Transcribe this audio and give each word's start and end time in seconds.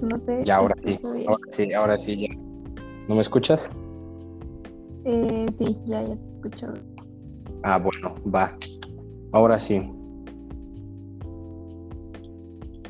no 0.00 0.18
sé. 0.24 0.44
Ya, 0.44 0.56
ahora 0.56 0.76
sí, 0.84 0.98
ahora 1.26 1.46
sí, 1.50 1.72
ahora 1.72 1.98
sí, 1.98 2.16
ya. 2.16 2.34
¿No 3.08 3.14
me 3.14 3.20
escuchas? 3.20 3.68
Eh, 5.04 5.46
sí, 5.58 5.76
ya, 5.86 6.02
ya 6.02 6.16
te 6.16 6.48
escucho. 6.48 6.72
Ah, 7.64 7.78
bueno, 7.78 8.14
va. 8.32 8.56
Ahora 9.32 9.58
sí. 9.58 9.80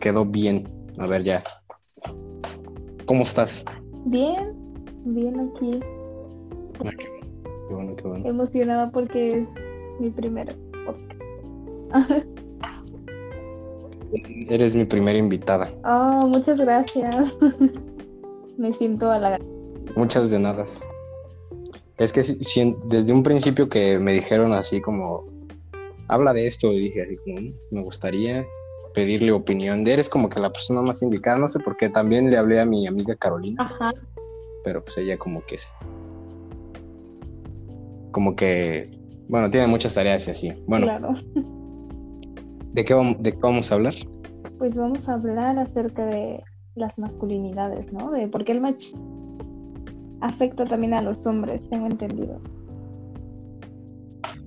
Quedó 0.00 0.24
bien. 0.24 0.66
A 0.98 1.06
ver, 1.06 1.22
ya. 1.22 1.42
¿Cómo 3.06 3.22
estás? 3.22 3.64
Bien, 4.04 4.54
bien 5.04 5.40
aquí. 5.40 5.80
Ah, 6.84 6.90
qué 6.98 7.74
bueno, 7.74 7.96
qué 7.96 8.08
bueno. 8.08 8.28
Emocionada 8.28 8.90
porque 8.90 9.38
es 9.38 9.48
mi 10.00 10.10
primer 10.10 10.56
podcast. 10.84 12.26
Eres 14.48 14.74
mi 14.74 14.84
primera 14.84 15.18
invitada. 15.18 15.70
Oh, 15.84 16.26
muchas 16.28 16.58
gracias. 16.60 17.36
Me 18.58 18.74
siento 18.74 19.10
halagada. 19.10 19.44
Muchas 19.96 20.30
de 20.30 20.38
nada. 20.38 20.66
Es 21.98 22.12
que 22.12 22.22
desde 22.86 23.12
un 23.12 23.22
principio 23.22 23.68
que 23.68 23.98
me 23.98 24.12
dijeron 24.12 24.52
así 24.52 24.80
como, 24.80 25.24
habla 26.08 26.32
de 26.32 26.46
esto, 26.46 26.72
y 26.72 26.80
dije 26.80 27.02
así 27.02 27.16
como, 27.16 27.40
mm, 27.40 27.54
me 27.70 27.82
gustaría 27.82 28.46
pedirle 28.94 29.32
opinión. 29.32 29.86
Eres 29.86 30.08
como 30.08 30.28
que 30.28 30.40
la 30.40 30.52
persona 30.52 30.82
más 30.82 31.02
indicada, 31.02 31.38
no 31.38 31.48
sé 31.48 31.58
por 31.58 31.76
qué. 31.76 31.88
También 31.88 32.30
le 32.30 32.36
hablé 32.36 32.60
a 32.60 32.66
mi 32.66 32.86
amiga 32.86 33.16
Carolina. 33.16 33.64
Ajá. 33.64 33.92
Pero 34.64 34.84
pues 34.84 34.98
ella 34.98 35.16
como 35.18 35.42
que 35.42 35.56
es... 35.56 35.72
Como 38.10 38.36
que... 38.36 38.90
Bueno, 39.28 39.48
tiene 39.50 39.66
muchas 39.66 39.94
tareas 39.94 40.26
y 40.28 40.30
así. 40.30 40.52
Bueno. 40.66 40.86
Claro. 40.86 41.14
¿De 42.72 42.84
qué, 42.84 42.94
vamos, 42.94 43.22
¿De 43.22 43.32
qué 43.32 43.38
vamos 43.40 43.70
a 43.70 43.74
hablar? 43.74 43.94
Pues 44.58 44.74
vamos 44.74 45.08
a 45.08 45.14
hablar 45.14 45.58
acerca 45.58 46.06
de 46.06 46.42
las 46.74 46.98
masculinidades, 46.98 47.92
¿no? 47.92 48.10
De 48.10 48.28
por 48.28 48.44
qué 48.44 48.52
el 48.52 48.60
machismo 48.60 49.12
afecta 50.22 50.64
también 50.64 50.94
a 50.94 51.02
los 51.02 51.26
hombres, 51.26 51.68
tengo 51.68 51.86
entendido. 51.86 52.40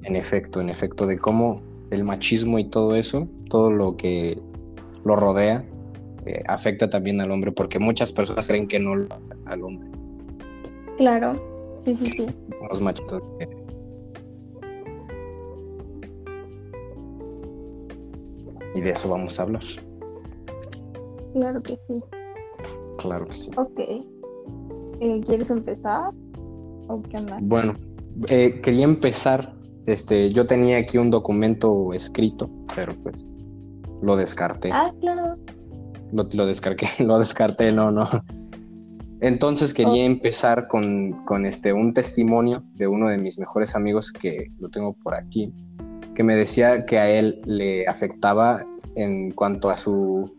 En 0.03 0.16
efecto, 0.16 0.62
en 0.62 0.70
efecto, 0.70 1.06
de 1.06 1.20
cómo 1.20 1.62
el 1.92 2.03
machismo 2.03 2.58
y 2.58 2.66
todo 2.66 2.96
eso, 2.96 3.28
todo 3.50 3.72
lo 3.72 3.96
que 3.98 4.42
lo 5.03 5.16
rodea, 5.16 5.64
eh, 6.26 6.42
afecta 6.48 6.90
también 6.90 7.22
al 7.22 7.31
hombre, 7.31 7.52
porque 7.52 7.78
muchas 7.78 8.12
personas 8.12 8.48
creen 8.48 8.68
que 8.68 8.80
no 8.80 8.94
al 9.46 9.64
hombre. 9.64 9.90
Claro, 10.98 11.34
sí, 11.84 11.96
sí, 11.98 12.09
sí. 12.12 12.26
Los 12.70 12.81
machitos. 12.81 13.22
Y 18.76 18.81
de 18.81 18.90
eso 18.92 19.09
vamos 19.09 19.40
a 19.40 19.44
hablar. 19.44 19.64
Claro 21.34 21.64
que 21.64 21.80
sí. 21.88 22.04
Claro 23.00 23.28
que 23.28 23.36
sí. 23.36 23.52
Ok. 23.56 23.80
Eh, 25.00 25.22
¿Quieres 25.26 25.50
empezar? 25.50 26.12
¿O 26.88 27.02
qué 27.02 27.18
onda? 27.18 27.40
Bueno, 27.42 27.76
eh, 28.30 28.59
quería 28.62 28.86
empezar. 28.86 29.53
Este, 29.86 30.31
yo 30.31 30.46
tenía 30.48 30.78
aquí 30.78 30.98
un 30.98 31.09
documento 31.09 31.94
escrito, 31.94 32.50
pero 32.76 32.94
pues 33.03 33.28
lo 34.02 34.16
descarté. 34.16 34.72
Ah, 34.72 34.91
claro. 35.00 35.38
Lo, 36.12 36.28
lo 36.31 36.46
descargué, 36.46 36.88
lo 37.00 37.19
descarté, 37.19 37.72
no, 37.72 37.91
no. 37.91 38.06
Entonces 39.22 39.74
quería 39.74 40.06
empezar 40.06 40.68
con, 40.68 41.24
con, 41.25 41.46
este, 41.46 41.72
un 41.74 41.94
testimonio 41.94 42.62
de 42.75 42.88
uno 42.88 43.08
de 43.08 43.18
mis 43.18 43.40
mejores 43.40 43.75
amigos 43.75 44.12
que 44.12 44.52
lo 44.59 44.69
tengo 44.69 44.94
por 44.94 45.16
aquí, 45.16 45.53
que 46.16 46.24
me 46.24 46.36
decía 46.36 46.86
que 46.86 46.98
a 46.98 47.09
él 47.09 47.42
le 47.46 47.88
afectaba 47.88 48.66
en 48.96 49.31
cuanto 49.31 49.70
a 49.70 49.76
su, 49.76 50.34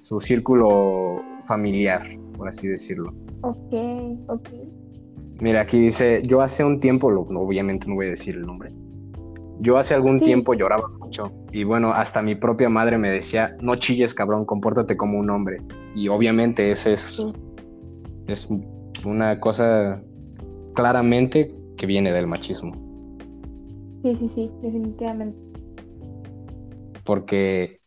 su 0.00 0.20
círculo 0.20 1.22
familiar, 1.44 2.02
por 2.36 2.48
así 2.48 2.66
decirlo. 2.66 3.12
Ok, 3.42 3.74
ok. 4.28 4.48
Mira, 5.40 5.62
aquí 5.62 5.78
dice, 5.78 6.22
yo 6.24 6.42
hace 6.42 6.64
un 6.64 6.80
tiempo, 6.80 7.10
lo, 7.10 7.22
obviamente 7.22 7.86
no 7.86 7.94
voy 7.94 8.08
a 8.08 8.10
decir 8.10 8.34
el 8.34 8.42
nombre, 8.42 8.70
yo 9.60 9.76
hace 9.76 9.94
algún 9.94 10.18
tiempo 10.18 10.54
lloraba 10.54 10.88
mucho 10.98 11.30
y 11.52 11.64
bueno, 11.64 11.92
hasta 11.92 12.22
mi 12.22 12.34
propia 12.34 12.68
madre 12.68 12.98
me 12.98 13.10
decía, 13.10 13.56
no 13.60 13.76
chilles 13.76 14.14
cabrón, 14.14 14.44
compórtate 14.44 14.96
como 14.96 15.18
un 15.18 15.28
hombre. 15.28 15.58
Y 15.94 16.08
obviamente 16.08 16.70
ese 16.70 16.94
es, 16.94 17.26
es 18.26 18.48
una 19.04 19.38
cosa 19.38 20.02
claramente 20.74 21.54
que 21.76 21.86
viene 21.86 22.12
del 22.12 22.26
machismo. 22.26 22.89
Sí, 24.02 24.16
sí, 24.16 24.28
sí, 24.28 24.50
definitivamente. 24.62 25.38
Porque 27.04 27.80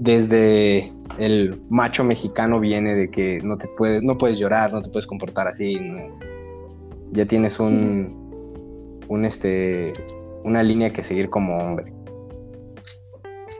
desde 0.00 0.92
el 1.18 1.60
macho 1.68 2.04
mexicano 2.04 2.58
viene 2.58 2.94
de 2.94 3.10
que 3.10 3.38
no 3.42 3.58
te 3.58 3.68
puedes, 3.76 4.02
no 4.02 4.18
puedes 4.18 4.38
llorar, 4.38 4.72
no 4.72 4.82
te 4.82 4.90
puedes 4.90 5.06
comportar 5.06 5.46
así. 5.46 5.78
Ya 7.12 7.26
tienes 7.26 7.60
un, 7.60 9.04
un 9.08 9.24
este, 9.24 9.92
una 10.44 10.62
línea 10.62 10.92
que 10.92 11.02
seguir 11.02 11.30
como 11.30 11.58
hombre. 11.58 11.92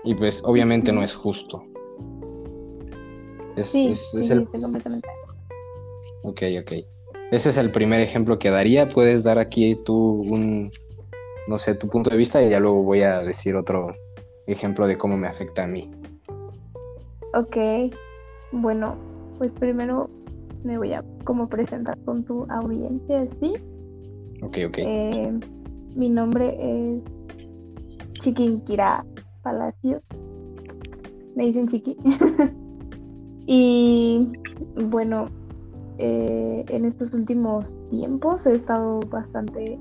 Y 0.05 0.15
pues 0.15 0.43
obviamente 0.45 0.93
no 0.93 1.03
es 1.03 1.15
justo. 1.15 1.63
Es, 3.57 3.69
sí, 3.69 3.89
es, 3.89 4.15
es 4.15 4.31
el... 4.31 4.49
completamente. 4.49 5.09
Ok, 6.23 6.43
ok. 6.61 6.73
Ese 7.31 7.51
es 7.51 7.57
el 7.57 7.71
primer 7.71 8.01
ejemplo 8.01 8.39
que 8.39 8.51
daría. 8.51 8.89
Puedes 8.89 9.23
dar 9.23 9.39
aquí 9.39 9.77
tú 9.85 10.21
un, 10.25 10.71
no 11.49 11.59
sé, 11.59 11.75
tu 11.75 11.89
punto 11.89 12.11
de 12.11 12.17
vista 12.17 12.43
y 12.43 12.51
ya 12.51 12.61
luego 12.61 12.83
voy 12.83 13.03
a 13.03 13.21
decir 13.21 13.57
otro 13.57 13.95
ejemplo 14.47 14.87
de 14.87 14.99
cómo 14.99 15.17
me 15.17 15.29
afecta 15.29 15.65
a 15.65 15.67
mí. 15.67 15.91
Ok, 17.35 17.57
bueno, 18.53 18.97
pues 19.39 19.53
primero 19.55 20.11
me 20.65 20.79
voy 20.79 20.93
a 20.93 21.05
como 21.25 21.49
presentar 21.49 21.99
con 22.05 22.25
tu 22.25 22.47
audiencia, 22.51 23.27
¿sí? 23.41 23.55
Ok, 24.43 24.59
ok. 24.69 24.79
Eh, 24.79 25.33
mi 25.97 26.09
nombre 26.11 26.57
es 26.61 27.05
Chiquinquira 28.21 29.05
Palacios. 29.43 30.03
Me 31.35 31.45
dicen 31.45 31.67
Chiqui. 31.67 31.97
y 33.47 34.29
bueno, 34.91 35.27
eh, 35.99 36.65
en 36.69 36.85
estos 36.85 37.13
últimos 37.15 37.77
tiempos 37.91 38.47
he 38.47 38.53
estado 38.53 39.01
bastante 39.09 39.79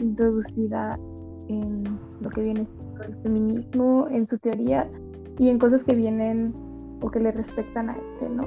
introducida 0.00 0.98
en 1.48 1.84
lo 2.20 2.30
que 2.30 2.42
viene 2.42 2.64
siendo 2.64 3.02
el 3.02 3.16
feminismo, 3.22 4.08
en 4.10 4.26
su 4.26 4.38
teoría 4.38 4.88
y 5.38 5.48
en 5.48 5.58
cosas 5.58 5.84
que 5.84 5.94
vienen 5.94 6.54
o 7.00 7.10
que 7.10 7.20
le 7.20 7.32
respectan 7.32 7.90
a 7.90 7.96
este, 7.96 8.28
¿no? 8.28 8.44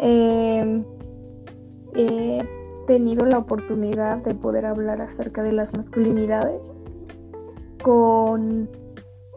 Eh, 0.00 0.84
he 1.94 2.38
tenido 2.86 3.24
la 3.26 3.38
oportunidad 3.38 4.18
de 4.18 4.34
poder 4.34 4.66
hablar 4.66 5.00
acerca 5.00 5.42
de 5.42 5.52
las 5.52 5.72
masculinidades 5.76 6.60
con 7.82 8.68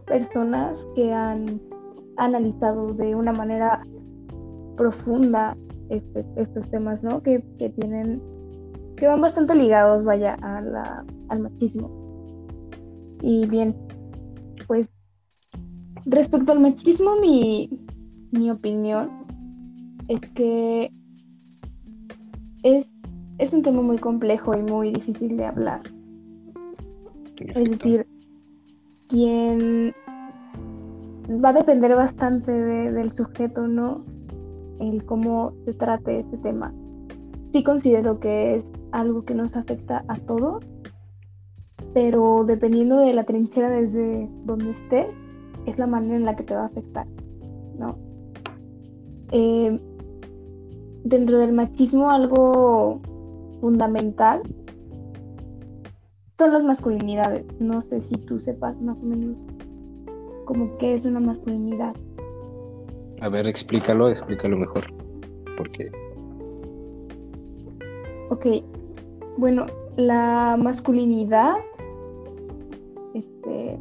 personas 0.06 0.86
que 0.96 1.14
han 1.14 1.62
analizado 2.18 2.94
de 2.94 3.16
una 3.16 3.34
manera 3.34 3.82
profunda 4.78 5.58
este, 5.90 6.26
estos 6.36 6.70
temas, 6.70 7.04
¿no? 7.04 7.22
Que, 7.22 7.44
que, 7.58 7.70
tienen, 7.70 8.22
que 8.96 9.08
van 9.08 9.22
bastante 9.22 9.56
ligados, 9.56 10.04
vaya, 10.04 10.36
a 10.42 10.62
la, 10.62 11.06
al 11.30 11.40
machismo. 11.40 11.90
Y 13.22 13.48
bien, 13.48 13.76
pues 14.68 14.90
Respecto 16.06 16.52
al 16.52 16.60
machismo, 16.60 17.16
mi, 17.20 17.68
mi 18.32 18.52
opinión 18.52 19.10
es 20.08 20.20
que 20.32 20.92
es, 22.62 22.86
es 23.40 23.54
un 23.54 23.64
tema 23.64 23.82
muy 23.82 23.98
complejo 23.98 24.56
y 24.56 24.62
muy 24.62 24.92
difícil 24.92 25.36
de 25.36 25.46
hablar. 25.46 25.82
Es 27.40 27.72
decir, 27.72 28.08
quien 29.08 29.94
va 31.44 31.50
a 31.50 31.54
depender 31.54 31.96
bastante 31.96 32.52
del 32.52 33.12
sujeto, 33.12 33.68
¿no? 33.68 34.06
El 34.80 35.04
cómo 35.06 35.54
se 35.66 35.74
trate 35.74 36.20
este 36.20 36.38
tema. 36.38 36.72
Sí 37.52 37.64
considero 37.64 38.20
que 38.20 38.58
es 38.58 38.72
algo 38.96 39.26
que 39.26 39.36
nos 39.36 39.56
afecta 39.56 40.04
a 40.08 40.18
todos, 40.18 40.64
pero 41.94 42.44
dependiendo 42.46 43.00
de 43.00 43.14
la 43.14 43.24
trinchera 43.24 43.70
desde 43.70 44.30
donde 44.46 44.72
estés, 44.72 45.08
es 45.66 45.78
la 45.78 45.88
manera 45.88 46.16
en 46.16 46.26
la 46.26 46.36
que 46.36 46.44
te 46.44 46.56
va 46.56 46.64
a 46.64 46.66
afectar, 46.68 47.06
¿no? 47.78 47.98
Eh, 49.32 49.80
dentro 51.04 51.40
del 51.40 51.52
machismo 51.52 52.10
algo 52.10 53.02
fundamental 53.60 54.42
son 56.38 56.52
las 56.52 56.64
masculinidades. 56.64 57.46
No 57.60 57.82
sé 57.82 58.02
si 58.02 58.16
tú 58.16 58.40
sepas 58.40 58.82
más 58.82 59.02
o 59.02 59.06
menos 59.06 59.46
como 60.46 60.78
qué 60.78 60.94
es 60.94 61.06
una 61.06 61.20
masculinidad. 61.20 61.96
A 63.22 63.30
ver, 63.30 63.48
explícalo, 63.48 64.10
explícalo 64.10 64.58
mejor. 64.58 64.84
Porque. 65.58 65.90
Ok. 68.30 68.75
Bueno, 69.38 69.66
la 69.98 70.58
masculinidad 70.58 71.56
este, 73.14 73.78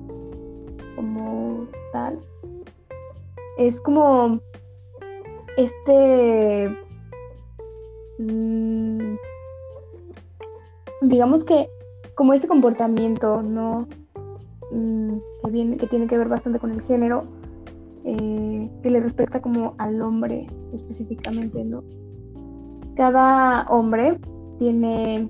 como 0.97 1.67
tal, 1.93 2.19
es 3.59 3.81
como 3.81 4.41
este, 5.57 6.77
mm, 8.19 9.17
digamos 11.03 11.45
que 11.45 11.69
como 12.15 12.33
este 12.33 12.49
comportamiento, 12.49 13.43
¿no? 13.43 13.87
Mm, 14.73 15.19
que, 15.45 15.51
viene, 15.51 15.77
que 15.77 15.87
tiene 15.87 16.07
que 16.07 16.19
ver 16.19 16.29
bastante 16.29 16.59
con 16.59 16.71
el 16.73 16.83
género, 16.83 17.23
eh, 18.05 18.71
que 18.83 18.91
le 18.91 19.01
respecta 19.01 19.41
como 19.41 19.75
al 19.79 20.01
hombre 20.03 20.47
específicamente, 20.73 21.65
¿no? 21.65 21.83
Cada 22.97 23.67
hombre 23.69 24.19
tiene 24.59 25.29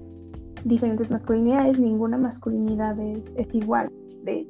diferentes 0.64 1.10
masculinidades, 1.10 1.78
ninguna 1.78 2.18
masculinidad 2.18 2.98
es, 2.98 3.54
igual, 3.54 3.90
de 4.24 4.46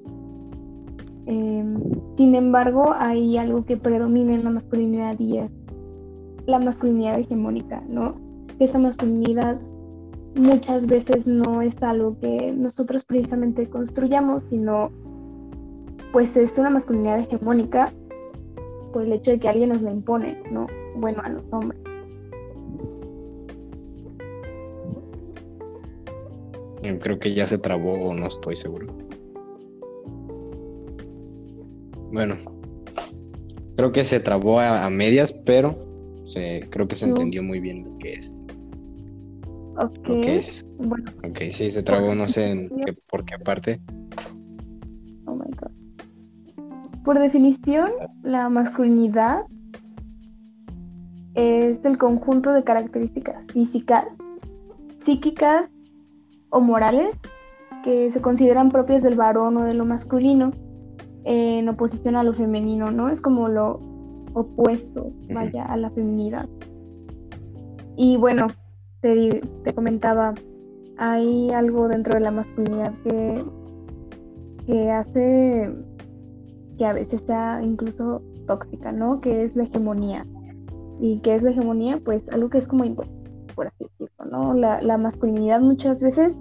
em, 1.27 1.77
sin 2.17 2.35
embargo, 2.35 2.93
hay 2.95 3.37
algo 3.37 3.65
que 3.65 3.77
predomina 3.77 4.35
en 4.35 4.45
la 4.45 4.51
masculinidad 4.51 5.19
y 5.19 5.39
es 5.39 5.53
la 6.47 6.59
masculinidad 6.59 7.19
hegemónica, 7.19 7.83
¿no? 7.89 8.15
Esa 8.59 8.79
masculinidad 8.79 9.59
muchas 10.37 10.87
veces 10.87 11.27
no 11.27 11.63
es 11.63 11.81
algo 11.83 12.19
que 12.19 12.53
nosotros 12.53 13.05
precisamente 13.05 13.69
construyamos, 13.69 14.45
sino 14.51 14.91
pues 16.13 16.37
es 16.37 16.57
una 16.59 16.71
masculinidad 16.71 17.19
hegemónica 17.19 17.93
por 18.93 19.03
el 19.03 19.13
hecho 19.13 19.33
de 19.33 19.41
que 19.41 19.49
alguien 19.49 19.71
nos 19.71 19.83
la 19.83 19.91
impone, 19.91 20.41
¿no? 20.53 20.67
Bueno, 20.97 21.21
a 21.25 21.29
los 21.29 21.43
hombres. 21.53 21.84
Creo 27.01 27.19
que 27.19 27.35
ya 27.35 27.47
se 27.47 27.57
trabó 27.57 27.95
o 27.95 28.15
no 28.15 28.27
estoy 28.27 28.57
seguro. 28.57 28.87
Bueno, 32.13 32.37
creo 33.77 33.91
que 33.91 34.05
se 34.05 34.21
trabó 34.21 34.61
a, 34.61 34.89
medias, 34.91 35.33
pero 35.33 35.75
creo 36.71 36.87
que 36.87 36.95
se 36.95 37.07
entendió 37.07 37.43
muy 37.43 37.59
bien 37.59 37.85
lo 37.85 37.99
que 37.99 38.15
es. 38.15 38.43
Ok. 39.77 40.07
Bueno. 40.77 41.11
Ok, 41.27 41.39
sí, 41.51 41.71
se 41.71 41.83
trabó, 41.83 42.15
no 42.15 42.29
sé 42.29 42.51
en 42.51 42.69
qué, 42.85 42.93
por 42.93 43.25
qué 43.25 43.39
parte. 43.39 43.81
Oh 45.25 45.35
my 45.35 45.51
god. 45.61 45.73
Por 47.03 47.19
definición, 47.19 47.91
la 48.23 48.49
masculinidad 48.49 49.43
es 51.35 51.85
el 51.85 51.99
conjunto 51.99 52.53
de 52.53 52.63
características 52.63 53.49
físicas, 53.51 54.07
psíquicas 54.99 55.69
o 56.55 56.61
morales 56.61 57.17
que 57.83 58.11
se 58.13 58.21
consideran 58.21 58.71
propias 58.71 59.03
del 59.03 59.17
varón 59.17 59.57
o 59.57 59.65
de 59.65 59.75
lo 59.75 59.85
masculino 59.85 60.53
en 61.25 61.69
oposición 61.69 62.15
a 62.15 62.23
lo 62.23 62.33
femenino, 62.33 62.93
¿no? 62.93 63.09
Es 63.09 63.21
como 63.21 63.49
lo 63.49 63.81
opuesto, 64.35 65.11
vaya, 65.33 65.65
a 65.65 65.77
la 65.77 65.91
feminidad. 65.91 66.49
Y 67.97 68.17
bueno, 68.17 68.47
te, 69.01 69.43
te 69.65 69.75
comentaba, 69.75 70.35
hay 70.97 71.51
algo 71.51 71.89
dentro 71.89 72.15
de 72.15 72.21
la 72.21 72.31
masculinidad 72.31 72.93
que, 73.03 73.45
que 74.67 74.91
hace 74.93 75.73
que 76.79 76.87
a 76.87 76.93
veces 76.93 77.23
sea 77.27 77.61
incluso 77.63 78.23
tóxica, 78.47 78.93
¿no? 78.93 79.21
Que 79.21 79.43
es 79.43 79.57
la 79.57 79.65
hegemonía. 79.65 80.25
¿Y 81.01 81.19
qué 81.21 81.35
es 81.35 81.43
la 81.43 81.51
hegemonía? 81.51 81.99
Pues 82.05 82.29
algo 82.29 82.49
que 82.49 82.59
es 82.59 82.69
como 82.69 82.85
impuesto, 82.85 83.24
por 83.55 83.69
así 83.69 83.85
decirlo, 83.85 84.25
¿no? 84.31 84.55
La, 84.55 84.81
la 84.81 84.99
masculinidad 84.99 85.61
muchas 85.61 86.03
veces 86.03 86.39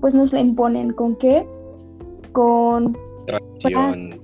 pues 0.00 0.14
nos 0.14 0.32
la 0.32 0.40
imponen. 0.40 0.92
¿Con 0.92 1.16
qué? 1.16 1.46
Con... 2.32 2.96
Tradición. 3.26 4.20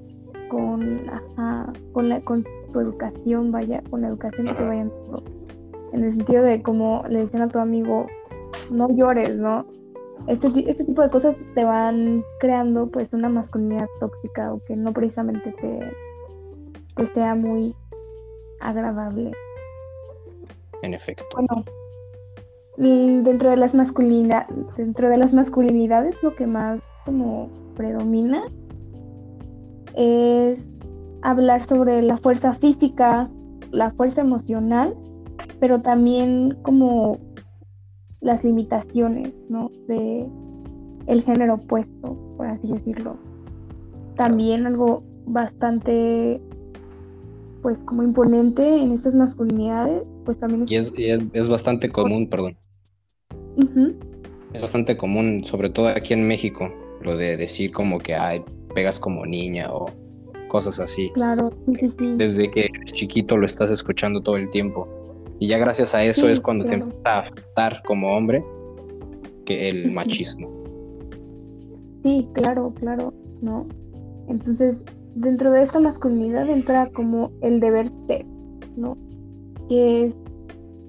Con, 0.48 1.08
ajá, 1.08 1.72
con, 1.92 2.10
la, 2.10 2.20
con 2.20 2.44
tu 2.72 2.80
educación, 2.80 3.50
vaya, 3.50 3.82
con 3.88 4.02
la 4.02 4.08
educación 4.08 4.48
que 4.48 4.54
te 4.54 4.62
vayan 4.62 4.92
En 5.94 6.04
el 6.04 6.12
sentido 6.12 6.42
de 6.42 6.60
como 6.60 7.02
le 7.08 7.20
decían 7.20 7.42
a 7.42 7.48
tu 7.48 7.58
amigo, 7.58 8.06
no 8.70 8.90
llores, 8.94 9.38
¿no? 9.38 9.64
este, 10.26 10.48
este 10.68 10.84
tipo 10.84 11.02
de 11.02 11.10
cosas 11.10 11.36
te 11.54 11.64
van 11.64 12.24
creando 12.38 12.86
pues 12.86 13.12
una 13.12 13.28
masculinidad 13.28 13.88
tóxica 14.00 14.52
o 14.52 14.62
que 14.64 14.76
no 14.76 14.92
precisamente 14.92 15.52
te, 15.60 17.06
sea 17.14 17.34
muy 17.34 17.74
agradable. 18.60 19.32
En 20.82 20.94
efecto. 20.94 21.24
Bueno, 21.34 21.64
dentro 22.76 23.50
de 23.50 23.56
las 23.56 23.74
masculina, 23.74 24.46
dentro 24.76 25.08
de 25.08 25.18
las 25.18 25.34
masculinidades 25.34 26.16
lo 26.22 26.34
que 26.34 26.46
más 26.46 26.82
como 27.04 27.48
predomina 27.76 28.44
es 29.94 30.66
hablar 31.22 31.62
sobre 31.62 32.02
la 32.02 32.16
fuerza 32.16 32.54
física, 32.54 33.28
la 33.70 33.90
fuerza 33.92 34.22
emocional, 34.22 34.96
pero 35.60 35.80
también 35.80 36.56
como 36.62 37.18
las 38.20 38.44
limitaciones, 38.44 39.38
¿no? 39.48 39.70
De 39.88 40.26
el 41.06 41.22
género 41.22 41.54
opuesto, 41.54 42.16
por 42.36 42.46
así 42.46 42.68
decirlo. 42.68 43.16
También 44.16 44.66
algo 44.66 45.02
bastante, 45.26 46.40
pues 47.62 47.78
como 47.80 48.02
imponente 48.02 48.80
en 48.80 48.92
estas 48.92 49.14
masculinidades, 49.14 50.04
pues 50.24 50.38
también 50.38 50.62
es... 50.62 50.92
Y 50.96 51.08
es, 51.08 51.48
bastante 51.48 51.88
común, 51.88 52.28
perdón. 52.28 52.56
Es 54.52 54.62
bastante 54.62 54.96
común, 54.96 55.44
sobre 55.44 55.70
todo 55.70 55.88
aquí 55.88 56.14
en 56.14 56.26
México, 56.26 56.68
lo 57.00 57.16
de 57.16 57.36
decir 57.36 57.72
como 57.72 57.98
que, 57.98 58.14
ay, 58.14 58.42
pegas 58.74 58.98
como 58.98 59.26
niña 59.26 59.72
o 59.72 59.90
cosas 60.48 60.80
así. 60.80 61.10
Claro, 61.14 61.50
sí, 61.78 61.88
sí. 61.88 62.14
Desde 62.16 62.50
que 62.50 62.66
eres 62.66 62.92
chiquito 62.92 63.36
lo 63.36 63.46
estás 63.46 63.70
escuchando 63.70 64.22
todo 64.22 64.36
el 64.36 64.50
tiempo. 64.50 64.88
Y 65.38 65.48
ya 65.48 65.58
gracias 65.58 65.94
a 65.94 66.04
eso 66.04 66.28
es 66.28 66.40
cuando 66.40 66.64
te 66.64 66.74
empieza 66.74 67.00
a 67.04 67.18
afectar 67.20 67.82
como 67.84 68.16
hombre 68.16 68.44
que 69.44 69.68
el 69.68 69.90
machismo. 69.90 70.48
Sí, 72.04 72.28
claro, 72.34 72.72
claro, 72.78 73.12
¿no? 73.40 73.66
Entonces, 74.28 74.82
dentro 75.14 75.52
de 75.52 75.62
esta 75.62 75.80
masculinidad 75.80 76.48
entra 76.48 76.90
como 76.90 77.32
el 77.42 77.60
deber 77.60 77.90
ser, 78.06 78.24
¿no? 78.76 78.96
Que 79.68 80.04
es 80.04 80.16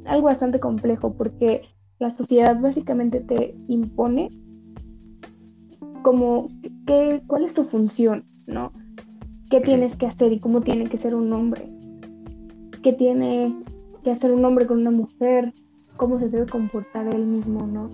algo 0.05 0.27
bastante 0.27 0.59
complejo 0.59 1.13
porque 1.13 1.63
la 1.99 2.11
sociedad 2.11 2.59
básicamente 2.59 3.21
te 3.21 3.55
impone 3.67 4.29
como 6.01 6.49
qué, 6.85 7.21
cuál 7.27 7.43
es 7.43 7.53
tu 7.53 7.63
función, 7.63 8.25
¿no? 8.45 8.73
¿Qué 9.49 9.61
tienes 9.61 9.95
que 9.95 10.05
hacer 10.05 10.33
y 10.33 10.39
cómo 10.39 10.61
tiene 10.61 10.85
que 10.85 10.97
ser 10.97 11.15
un 11.15 11.31
hombre? 11.31 11.69
¿Qué 12.81 12.91
tiene 12.91 13.55
que 14.03 14.11
hacer 14.11 14.31
un 14.31 14.43
hombre 14.43 14.67
con 14.67 14.79
una 14.79 14.91
mujer, 14.91 15.53
cómo 15.95 16.19
se 16.19 16.29
debe 16.29 16.45
comportar 16.45 17.13
él 17.13 17.25
mismo, 17.25 17.65
¿no? 17.65 17.89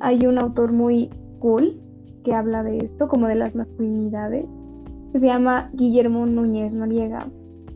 Hay 0.00 0.26
un 0.26 0.38
autor 0.38 0.72
muy 0.72 1.10
cool 1.38 1.80
que 2.24 2.34
habla 2.34 2.62
de 2.62 2.78
esto, 2.78 3.08
como 3.08 3.28
de 3.28 3.36
las 3.36 3.54
masculinidades, 3.54 4.46
que 5.12 5.20
se 5.20 5.26
llama 5.26 5.70
Guillermo 5.74 6.26
Núñez 6.26 6.72
Noriega, 6.72 7.26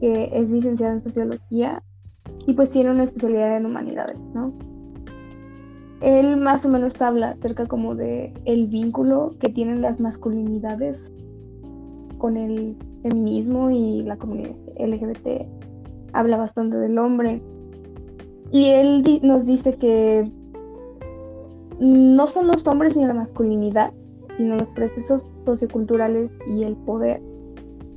que 0.00 0.30
es 0.32 0.50
licenciado 0.50 0.92
en 0.92 1.00
sociología 1.00 1.82
y 2.46 2.52
pues 2.54 2.70
tiene 2.70 2.90
una 2.90 3.04
especialidad 3.04 3.56
en 3.56 3.66
humanidades, 3.66 4.18
¿no? 4.34 4.52
Él 6.00 6.36
más 6.36 6.64
o 6.64 6.68
menos 6.68 7.00
habla 7.00 7.30
acerca 7.30 7.66
como 7.66 7.94
de 7.94 8.32
el 8.44 8.66
vínculo 8.66 9.30
que 9.38 9.50
tienen 9.50 9.82
las 9.82 10.00
masculinidades 10.00 11.12
con 12.18 12.36
el 12.36 12.76
feminismo 13.02 13.70
y 13.70 14.02
la 14.02 14.16
comunidad 14.16 14.56
LGBT. 14.78 15.46
Habla 16.12 16.38
bastante 16.38 16.76
del 16.76 16.98
hombre 16.98 17.40
y 18.50 18.66
él 18.66 19.20
nos 19.22 19.46
dice 19.46 19.74
que 19.76 20.30
no 21.78 22.26
son 22.26 22.48
los 22.48 22.66
hombres 22.66 22.96
ni 22.96 23.06
la 23.06 23.14
masculinidad, 23.14 23.92
sino 24.36 24.56
los 24.56 24.68
procesos 24.70 25.24
socioculturales 25.46 26.36
y 26.46 26.64
el 26.64 26.76
poder. 26.76 27.22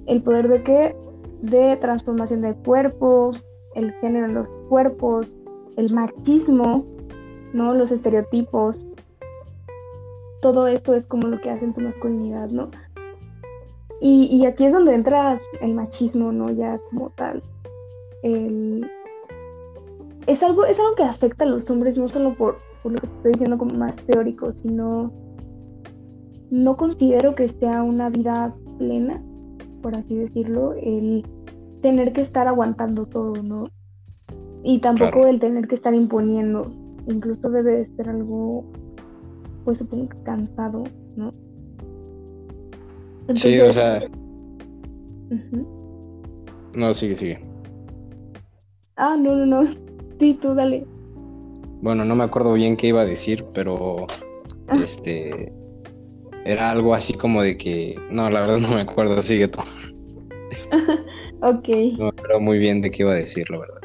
¿El 0.05 0.21
poder 0.21 0.47
de 0.47 0.63
qué? 0.63 0.95
De 1.41 1.75
transformación 1.77 2.41
del 2.41 2.55
cuerpo, 2.55 3.31
el 3.75 3.93
género 3.93 4.27
los 4.27 4.47
cuerpos, 4.69 5.35
el 5.77 5.93
machismo, 5.93 6.85
¿no? 7.53 7.73
Los 7.73 7.91
estereotipos. 7.91 8.79
Todo 10.41 10.67
esto 10.67 10.93
es 10.93 11.05
como 11.05 11.27
lo 11.27 11.39
que 11.39 11.49
hace 11.49 11.65
en 11.65 11.73
tu 11.73 11.81
masculinidad, 11.81 12.49
¿no? 12.49 12.69
Y, 14.01 14.25
y 14.25 14.45
aquí 14.45 14.65
es 14.65 14.73
donde 14.73 14.93
entra 14.93 15.39
el 15.61 15.73
machismo, 15.73 16.31
¿no? 16.31 16.51
Ya 16.51 16.79
como 16.89 17.09
tal. 17.11 17.41
El, 18.23 18.89
es 20.27 20.41
algo, 20.43 20.65
es 20.65 20.79
algo 20.79 20.95
que 20.95 21.03
afecta 21.03 21.43
a 21.43 21.47
los 21.47 21.69
hombres, 21.69 21.97
no 21.97 22.07
solo 22.07 22.33
por, 22.35 22.57
por 22.81 22.93
lo 22.93 22.97
que 22.99 23.07
estoy 23.07 23.31
diciendo 23.33 23.57
como 23.57 23.73
más 23.75 23.95
teórico, 24.07 24.51
sino 24.51 25.11
no 26.49 26.77
considero 26.77 27.35
que 27.35 27.47
sea 27.47 27.83
una 27.83 28.09
vida 28.09 28.53
plena, 28.77 29.21
por 29.81 29.95
así 29.95 30.15
decirlo, 30.15 30.73
el 30.73 31.25
tener 31.85 32.13
que 32.13 32.21
estar 32.21 32.47
aguantando 32.47 33.05
todo, 33.05 33.43
¿no? 33.43 33.69
Y 34.63 34.79
tampoco 34.79 35.27
el 35.27 35.39
tener 35.39 35.67
que 35.67 35.75
estar 35.75 35.93
imponiendo. 35.93 36.73
Incluso 37.07 37.51
debe 37.51 37.77
de 37.77 37.85
ser 37.85 38.09
algo, 38.09 38.65
pues 39.63 39.77
supongo 39.77 40.09
que 40.09 40.17
cansado, 40.23 40.83
¿no? 41.15 41.31
sí, 43.35 43.59
o 43.59 43.71
sea. 43.71 44.01
No, 46.75 46.91
sigue, 46.95 47.15
sigue. 47.15 47.45
Ah, 48.95 49.15
no, 49.15 49.35
no, 49.35 49.45
no. 49.45 49.69
Sí, 50.19 50.39
tú 50.41 50.55
dale. 50.55 50.87
Bueno, 51.83 52.03
no 52.03 52.15
me 52.15 52.23
acuerdo 52.23 52.53
bien 52.53 52.77
qué 52.77 52.87
iba 52.87 53.01
a 53.01 53.05
decir, 53.05 53.45
pero 53.53 54.07
Ah. 54.69 54.79
este 54.83 55.53
era 56.45 56.71
algo 56.71 56.95
así 56.95 57.13
como 57.13 57.43
de 57.43 57.57
que 57.57 57.95
no, 58.09 58.27
la 58.31 58.41
verdad 58.41 58.57
no 58.57 58.69
me 58.69 58.81
acuerdo, 58.81 59.21
sigue 59.21 59.47
tú. 59.49 59.59
Ok. 61.41 61.67
No 61.97 62.07
acuerdo 62.07 62.39
muy 62.39 62.57
bien 62.57 62.81
de 62.81 62.91
qué 62.91 63.03
iba 63.03 63.11
a 63.11 63.15
decir, 63.15 63.49
la 63.49 63.59
verdad. 63.59 63.81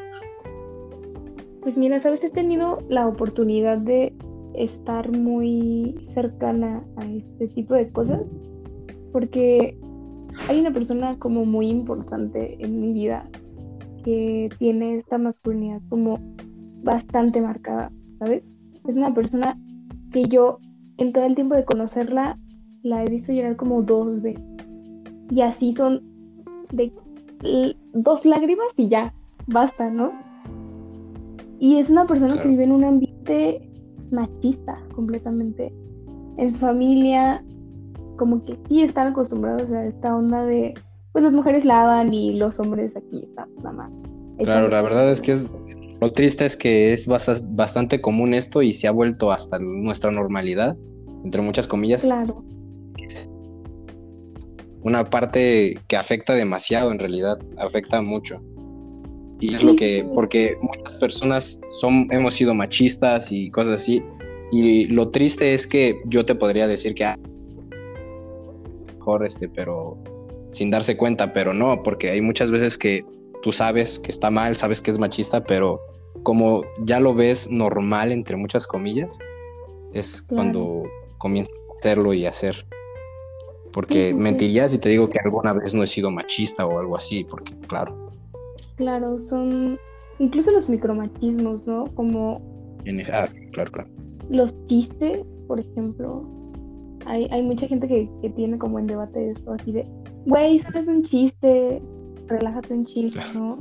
Pues 1.61 1.77
mira, 1.77 1.99
sabes, 1.99 2.23
he 2.23 2.29
tenido 2.29 2.79
la 2.89 3.07
oportunidad 3.07 3.77
de 3.77 4.13
estar 4.55 5.11
muy 5.11 5.95
cercana 6.13 6.83
a 6.97 7.05
este 7.05 7.47
tipo 7.47 7.73
de 7.73 7.89
cosas 7.91 8.21
porque 9.11 9.77
hay 10.47 10.59
una 10.59 10.73
persona 10.73 11.17
como 11.19 11.45
muy 11.45 11.67
importante 11.67 12.57
en 12.59 12.81
mi 12.81 12.93
vida 12.93 13.29
que 14.03 14.49
tiene 14.57 14.97
esta 14.97 15.17
masculinidad 15.17 15.81
como 15.89 16.19
bastante 16.83 17.41
marcada, 17.41 17.91
¿sabes? 18.19 18.43
Es 18.87 18.95
una 18.95 19.13
persona 19.13 19.57
que 20.11 20.23
yo 20.23 20.59
en 20.97 21.13
todo 21.13 21.25
el 21.25 21.35
tiempo 21.35 21.55
de 21.55 21.65
conocerla 21.65 22.39
la 22.83 23.03
he 23.03 23.09
visto 23.09 23.31
llorar 23.31 23.55
como 23.55 23.83
dos 23.83 24.21
veces. 24.21 24.43
Y 25.29 25.41
así 25.41 25.73
son 25.73 26.01
de 26.71 26.91
dos 27.93 28.25
lágrimas 28.25 28.67
y 28.77 28.87
ya, 28.87 29.13
basta, 29.47 29.89
¿no? 29.89 30.11
Y 31.59 31.77
es 31.77 31.89
una 31.89 32.05
persona 32.07 32.41
que 32.41 32.47
vive 32.47 32.63
en 32.63 32.71
un 32.71 32.83
ambiente 32.83 33.69
machista 34.11 34.79
completamente. 34.95 35.71
En 36.37 36.53
su 36.53 36.59
familia, 36.59 37.43
como 38.17 38.43
que 38.43 38.57
sí 38.67 38.81
están 38.81 39.07
acostumbrados 39.07 39.69
a 39.71 39.85
esta 39.85 40.15
onda 40.15 40.43
de, 40.45 40.73
pues 41.11 41.23
las 41.23 41.33
mujeres 41.33 41.65
lavan 41.65 42.13
y 42.13 42.33
los 42.33 42.59
hombres 42.59 42.95
aquí 42.95 43.23
están 43.23 43.49
nada 43.57 43.71
más. 43.73 43.91
Claro, 44.39 44.69
la 44.69 44.81
verdad 44.81 45.11
es 45.11 45.21
que 45.21 45.33
es 45.33 45.51
lo 46.01 46.11
triste 46.11 46.47
es 46.47 46.57
que 46.57 46.93
es 46.93 47.05
basta- 47.05 47.39
bastante 47.43 48.01
común 48.01 48.33
esto 48.33 48.63
y 48.63 48.73
se 48.73 48.87
ha 48.87 48.91
vuelto 48.91 49.31
hasta 49.31 49.59
nuestra 49.59 50.09
normalidad, 50.09 50.75
entre 51.23 51.43
muchas 51.43 51.67
comillas, 51.67 52.01
Claro, 52.01 52.43
una 54.83 55.09
parte 55.09 55.77
que 55.87 55.97
afecta 55.97 56.33
demasiado 56.33 56.91
en 56.91 56.99
realidad, 56.99 57.37
afecta 57.57 58.01
mucho. 58.01 58.41
Y 59.39 59.55
es 59.55 59.63
lo 59.63 59.75
que, 59.75 60.05
porque 60.13 60.55
muchas 60.61 60.93
personas 60.99 61.59
son, 61.69 62.07
hemos 62.11 62.35
sido 62.35 62.53
machistas 62.53 63.31
y 63.31 63.49
cosas 63.49 63.81
así. 63.81 64.03
Y 64.51 64.85
lo 64.85 65.09
triste 65.09 65.55
es 65.55 65.65
que 65.65 65.99
yo 66.05 66.25
te 66.25 66.35
podría 66.35 66.67
decir 66.67 66.93
que 66.93 67.05
ah, 67.05 67.17
mejor 68.97 69.25
este, 69.25 69.49
pero 69.49 69.97
sin 70.51 70.69
darse 70.69 70.95
cuenta, 70.95 71.33
pero 71.33 71.53
no, 71.53 71.81
porque 71.81 72.11
hay 72.11 72.21
muchas 72.21 72.51
veces 72.51 72.77
que 72.77 73.03
tú 73.41 73.51
sabes 73.51 73.97
que 73.97 74.11
está 74.11 74.29
mal, 74.29 74.55
sabes 74.55 74.79
que 74.79 74.91
es 74.91 74.99
machista, 74.99 75.43
pero 75.43 75.79
como 76.21 76.63
ya 76.85 76.99
lo 76.99 77.15
ves 77.15 77.49
normal, 77.49 78.11
entre 78.11 78.35
muchas 78.35 78.67
comillas, 78.67 79.17
es 79.93 80.21
Claro. 80.21 80.35
cuando 80.35 80.83
comienzas 81.17 81.55
a 81.55 81.79
hacerlo 81.79 82.13
y 82.13 82.27
hacer. 82.27 82.55
Porque 83.73 84.13
mentiría 84.13 84.67
si 84.67 84.77
te 84.77 84.89
digo 84.89 85.09
que 85.09 85.19
alguna 85.23 85.53
vez 85.53 85.73
no 85.73 85.83
he 85.83 85.87
sido 85.87 86.11
machista 86.11 86.65
o 86.65 86.79
algo 86.79 86.97
así, 86.97 87.23
porque 87.23 87.53
claro, 87.67 88.11
claro, 88.75 89.17
son 89.19 89.77
incluso 90.19 90.51
los 90.51 90.69
micromachismos, 90.69 91.65
¿no? 91.65 91.85
Como 91.95 92.41
en- 92.85 93.01
ah, 93.13 93.27
claro, 93.53 93.71
claro. 93.71 93.89
los 94.29 94.53
chistes, 94.65 95.23
por 95.47 95.59
ejemplo. 95.59 96.23
Hay, 97.07 97.27
hay 97.31 97.41
mucha 97.41 97.67
gente 97.67 97.87
que, 97.87 98.07
que 98.21 98.29
tiene 98.29 98.59
como 98.59 98.77
en 98.77 98.85
debate 98.87 99.31
esto, 99.31 99.53
así 99.53 99.71
de, 99.71 99.85
güey, 100.27 100.59
solo 100.59 100.79
es 100.79 100.87
un 100.87 101.01
chiste, 101.01 101.81
relájate 102.27 102.73
un 102.75 102.85
chiste, 102.85 103.13
Claro. 103.19 103.39
¿no? 103.39 103.57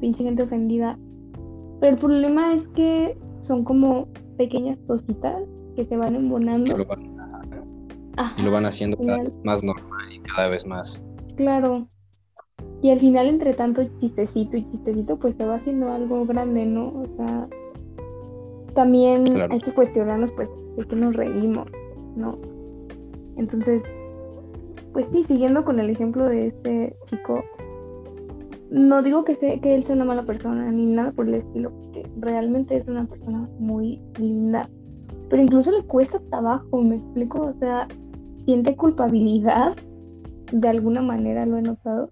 Pinche 0.00 0.24
gente 0.24 0.42
ofendida. 0.42 0.98
Pero 1.80 1.92
el 1.92 1.98
problema 1.98 2.52
es 2.54 2.66
que 2.68 3.16
son 3.40 3.62
como 3.64 4.08
pequeñas 4.36 4.80
cositas 4.88 5.36
que 5.76 5.84
se 5.84 5.96
van 5.96 6.14
Que 6.14 6.18
embonando. 6.18 6.76
lo 6.78 6.84
van, 6.84 7.09
Ajá, 8.20 8.34
y 8.40 8.44
lo 8.44 8.50
van 8.52 8.66
haciendo 8.66 8.96
cada 8.98 9.18
final. 9.18 9.26
vez 9.32 9.44
más 9.44 9.62
normal 9.64 10.12
y 10.12 10.18
cada 10.20 10.48
vez 10.48 10.66
más. 10.66 11.06
Claro. 11.36 11.86
Y 12.82 12.90
al 12.90 12.98
final, 12.98 13.26
entre 13.26 13.54
tanto 13.54 13.82
chistecito 13.98 14.56
y 14.56 14.68
chistecito, 14.70 15.18
pues 15.18 15.36
se 15.36 15.44
va 15.46 15.56
haciendo 15.56 15.90
algo 15.92 16.24
grande, 16.26 16.66
¿no? 16.66 16.88
O 16.88 17.06
sea, 17.16 17.48
también 18.74 19.24
Claro. 19.24 19.52
hay 19.54 19.60
que 19.60 19.72
cuestionarnos, 19.74 20.32
pues, 20.32 20.48
de 20.76 20.84
qué 20.86 20.96
nos 20.96 21.14
reímos, 21.16 21.68
¿no? 22.16 22.38
Entonces, 23.36 23.82
pues 24.92 25.06
sí, 25.08 25.24
siguiendo 25.24 25.64
con 25.64 25.78
el 25.80 25.88
ejemplo 25.90 26.24
de 26.26 26.48
este 26.48 26.96
chico, 27.06 27.42
no 28.70 29.02
digo 29.02 29.24
que, 29.24 29.34
sea, 29.34 29.58
que 29.60 29.74
él 29.74 29.82
sea 29.84 29.96
una 29.96 30.04
mala 30.04 30.24
persona 30.24 30.70
ni 30.70 30.86
nada 30.86 31.10
por 31.12 31.26
el 31.26 31.34
estilo, 31.34 31.70
porque 31.70 32.08
realmente 32.18 32.76
es 32.76 32.86
una 32.88 33.06
persona 33.06 33.48
muy 33.58 34.00
linda, 34.18 34.68
pero 35.28 35.42
incluso 35.42 35.70
le 35.72 35.82
cuesta 35.84 36.20
trabajo, 36.30 36.80
me 36.82 36.96
explico, 36.96 37.42
o 37.42 37.54
sea, 37.58 37.88
siente 38.50 38.74
culpabilidad, 38.74 39.76
de 40.50 40.68
alguna 40.68 41.02
manera 41.02 41.46
lo 41.46 41.56
he 41.56 41.62
notado, 41.62 42.10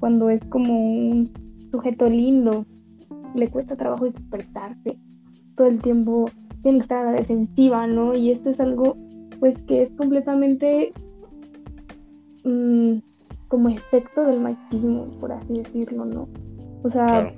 cuando 0.00 0.28
es 0.28 0.44
como 0.46 0.76
un 0.76 1.32
sujeto 1.70 2.08
lindo, 2.08 2.66
le 3.36 3.46
cuesta 3.46 3.76
trabajo 3.76 4.06
expresarse, 4.06 4.98
todo 5.56 5.68
el 5.68 5.80
tiempo 5.80 6.28
tiene 6.64 6.78
que 6.78 6.82
estar 6.82 7.06
a 7.06 7.12
la 7.12 7.18
defensiva, 7.18 7.86
¿no? 7.86 8.16
Y 8.16 8.32
esto 8.32 8.50
es 8.50 8.58
algo, 8.58 8.96
pues, 9.38 9.56
que 9.68 9.82
es 9.82 9.92
completamente 9.92 10.92
mm, 12.42 12.94
como 13.46 13.68
efecto 13.68 14.24
del 14.24 14.40
machismo, 14.40 15.12
por 15.20 15.30
así 15.30 15.58
decirlo, 15.58 16.06
¿no? 16.06 16.28
O 16.82 16.88
sea, 16.88 17.06
Claro, 17.06 17.30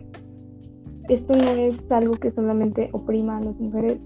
esto 1.11 1.37
no 1.37 1.51
es 1.51 1.93
algo 1.93 2.15
que 2.15 2.31
solamente 2.31 2.89
oprima 2.93 3.37
a 3.37 3.43
las 3.43 3.61
mujeres, 3.61 3.99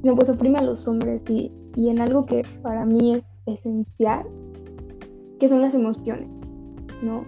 sino 0.00 0.14
pues 0.14 0.28
oprime 0.28 0.58
a 0.58 0.62
los 0.62 0.86
hombres 0.86 1.22
y, 1.28 1.50
y 1.74 1.88
en 1.88 2.00
algo 2.00 2.24
que 2.24 2.44
para 2.62 2.86
mí 2.86 3.14
es 3.14 3.26
esencial, 3.46 4.24
que 5.40 5.48
son 5.48 5.60
las 5.60 5.74
emociones, 5.74 6.28
¿no? 7.02 7.24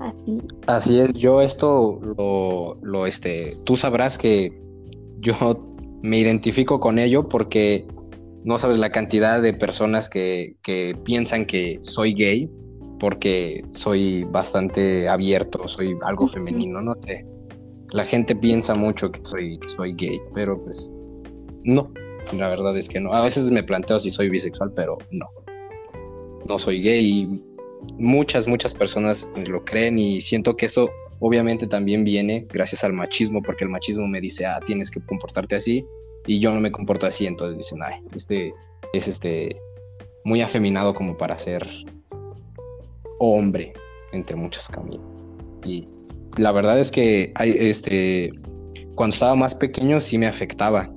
Así, 0.00 0.38
así 0.66 0.98
es. 0.98 1.12
Yo 1.12 1.42
esto 1.42 2.00
lo, 2.00 2.78
lo, 2.82 3.06
este, 3.06 3.56
tú 3.64 3.76
sabrás 3.76 4.16
que 4.16 4.58
yo 5.20 5.34
me 6.02 6.18
identifico 6.18 6.80
con 6.80 6.98
ello 6.98 7.28
porque 7.28 7.86
no 8.44 8.56
sabes 8.56 8.78
la 8.78 8.90
cantidad 8.90 9.42
de 9.42 9.52
personas 9.52 10.08
que, 10.08 10.56
que 10.62 10.96
piensan 11.04 11.44
que 11.44 11.78
soy 11.82 12.14
gay 12.14 12.50
porque 12.98 13.64
soy 13.72 14.24
bastante 14.24 15.08
abierto, 15.08 15.66
soy 15.66 15.96
algo 16.02 16.26
femenino, 16.26 16.80
no 16.82 16.94
sé. 17.02 17.26
La 17.92 18.04
gente 18.04 18.36
piensa 18.36 18.74
mucho 18.74 19.10
que 19.10 19.20
soy, 19.24 19.58
que 19.58 19.68
soy 19.70 19.94
gay, 19.94 20.20
pero 20.34 20.62
pues 20.62 20.90
no, 21.64 21.90
la 22.32 22.48
verdad 22.48 22.76
es 22.76 22.88
que 22.88 23.00
no. 23.00 23.12
A 23.12 23.22
veces 23.22 23.50
me 23.50 23.62
planteo 23.62 23.98
si 23.98 24.10
soy 24.10 24.28
bisexual, 24.28 24.72
pero 24.74 24.98
no. 25.10 25.26
No 26.46 26.58
soy 26.58 26.82
gay 26.82 27.06
y 27.06 27.44
muchas, 27.98 28.46
muchas 28.46 28.74
personas 28.74 29.28
lo 29.46 29.64
creen 29.64 29.98
y 29.98 30.20
siento 30.20 30.56
que 30.56 30.66
eso 30.66 30.90
obviamente 31.20 31.66
también 31.66 32.04
viene 32.04 32.46
gracias 32.50 32.82
al 32.84 32.92
machismo, 32.92 33.42
porque 33.42 33.64
el 33.64 33.70
machismo 33.70 34.06
me 34.06 34.20
dice, 34.20 34.46
ah, 34.46 34.60
tienes 34.64 34.90
que 34.90 35.00
comportarte 35.00 35.56
así 35.56 35.84
y 36.26 36.40
yo 36.40 36.52
no 36.52 36.60
me 36.60 36.72
comporto 36.72 37.06
así, 37.06 37.26
entonces 37.26 37.58
dicen, 37.58 37.80
ay, 37.82 38.00
este 38.14 38.52
es 38.92 39.08
este 39.08 39.56
muy 40.24 40.40
afeminado 40.40 40.94
como 40.94 41.16
para 41.16 41.38
ser 41.38 41.66
hombre, 43.18 43.72
entre 44.12 44.36
muchas 44.36 44.68
comillas. 44.68 45.02
Y 45.64 45.88
la 46.38 46.52
verdad 46.52 46.78
es 46.78 46.90
que 46.90 47.32
este, 47.38 48.32
cuando 48.94 49.14
estaba 49.14 49.34
más 49.34 49.54
pequeño 49.54 50.00
sí 50.00 50.18
me 50.18 50.26
afectaba 50.26 50.90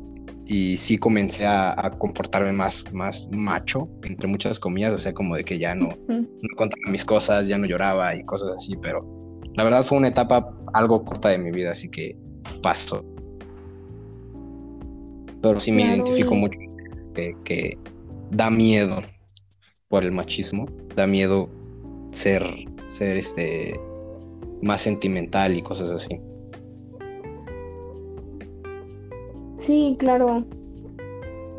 y 0.46 0.78
sí 0.78 0.98
comencé 0.98 1.46
a, 1.46 1.72
a 1.86 1.92
comportarme 1.98 2.52
más, 2.54 2.86
más 2.94 3.28
macho, 3.32 3.90
entre 4.04 4.28
muchas 4.28 4.60
comillas, 4.60 4.94
o 4.94 4.98
sea, 4.98 5.14
como 5.14 5.36
de 5.36 5.44
que 5.46 5.58
ya 5.60 5.76
no, 5.76 5.90
no 6.42 6.50
contaba 6.58 6.92
mis 6.92 7.06
cosas, 7.06 7.48
ya 7.48 7.58
no 7.58 7.66
lloraba 7.68 8.16
y 8.16 8.24
cosas 8.26 8.52
así, 8.58 8.76
pero 8.78 9.06
la 9.56 9.64
verdad 9.64 9.84
fue 9.86 9.98
una 10.00 10.10
etapa 10.10 10.54
algo 10.74 11.06
corta 11.06 11.30
de 11.30 11.38
mi 11.38 11.52
vida, 11.52 11.72
así 11.72 11.90
que 11.90 12.18
pasó. 12.62 13.06
Pero 15.42 15.60
sí 15.60 15.72
me 15.72 15.84
Claro, 15.84 15.94
identifico 15.94 16.36
mucho 16.36 16.58
que, 17.14 17.36
que 17.44 17.78
da 18.32 18.50
miedo 18.50 19.02
por 19.90 20.04
el 20.04 20.12
machismo, 20.12 20.66
da 20.96 21.08
miedo 21.08 21.50
ser, 22.12 22.44
ser 22.88 23.18
este 23.18 23.80
más 24.62 24.82
sentimental 24.82 25.58
y 25.58 25.62
cosas 25.62 25.92
así. 25.92 26.20
Sí, 29.66 29.96
claro. 29.98 30.44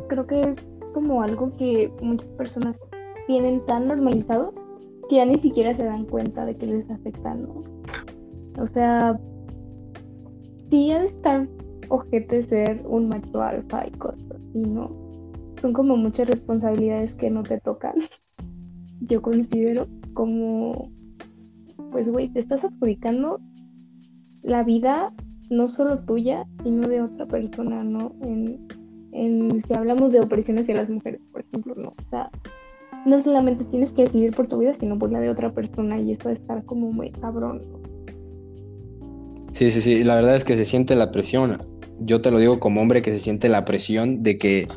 Creo 0.09 0.27
que 0.27 0.39
es 0.41 0.57
como 0.93 1.23
algo 1.23 1.51
que 1.57 1.91
muchas 2.03 2.29
personas 2.31 2.79
tienen 3.25 3.65
tan 3.65 3.87
normalizado 3.87 4.53
que 5.09 5.15
ya 5.15 5.25
ni 5.25 5.39
siquiera 5.39 5.75
se 5.75 5.85
dan 5.85 6.05
cuenta 6.05 6.45
de 6.45 6.55
que 6.55 6.67
les 6.67 6.89
afecta, 6.91 7.33
¿no? 7.33 7.63
O 8.59 8.67
sea, 8.67 9.19
sí 10.69 10.91
ha 10.91 10.99
de 10.99 11.07
estar 11.07 11.47
ojete 11.89 12.43
ser 12.43 12.83
un 12.87 13.09
macho 13.09 13.41
alfa 13.41 13.87
y 13.87 13.91
cosas 13.97 14.23
así, 14.31 14.59
¿no? 14.59 14.91
Son 15.59 15.73
como 15.73 15.97
muchas 15.97 16.27
responsabilidades 16.27 17.15
que 17.15 17.31
no 17.31 17.41
te 17.41 17.59
tocan. 17.59 17.95
Yo 19.01 19.23
considero 19.23 19.87
como, 20.13 20.91
pues, 21.91 22.07
güey, 22.07 22.29
te 22.29 22.41
estás 22.41 22.63
adjudicando 22.63 23.39
la 24.43 24.63
vida 24.63 25.11
no 25.49 25.69
solo 25.69 25.99
tuya, 25.99 26.45
sino 26.63 26.87
de 26.87 27.01
otra 27.01 27.25
persona, 27.25 27.83
¿no? 27.83 28.13
En, 28.21 28.67
en, 29.11 29.59
si 29.61 29.73
hablamos 29.73 30.13
de 30.13 30.21
opresiones 30.21 30.63
hacia 30.63 30.75
las 30.75 30.89
mujeres, 30.89 31.21
por 31.31 31.41
ejemplo, 31.41 31.75
¿no? 31.75 31.89
O 31.89 32.09
sea, 32.09 32.29
no 33.05 33.21
solamente 33.21 33.63
tienes 33.65 33.91
que 33.91 34.03
decidir 34.03 34.35
por 34.35 34.47
tu 34.47 34.57
vida, 34.57 34.73
sino 34.79 34.97
por 34.97 35.11
la 35.11 35.19
de 35.19 35.29
otra 35.29 35.51
persona 35.51 35.99
y 35.99 36.11
eso 36.11 36.29
de 36.29 36.35
estar 36.35 36.63
como 36.65 36.91
muy 36.91 37.11
cabrón. 37.11 37.61
Sí, 39.53 39.71
sí, 39.71 39.81
sí, 39.81 40.03
la 40.03 40.15
verdad 40.15 40.35
es 40.35 40.43
que 40.43 40.57
se 40.57 40.65
siente 40.65 40.95
la 40.95 41.11
presión. 41.11 41.61
Yo 41.99 42.21
te 42.21 42.29
lo 42.29 42.39
digo 42.39 42.59
como 42.59 42.81
hombre 42.81 43.01
que 43.01 43.11
se 43.11 43.19
siente 43.19 43.47
la 43.47 43.63
presión 43.63 44.21
de 44.21 44.37
que 44.37 44.67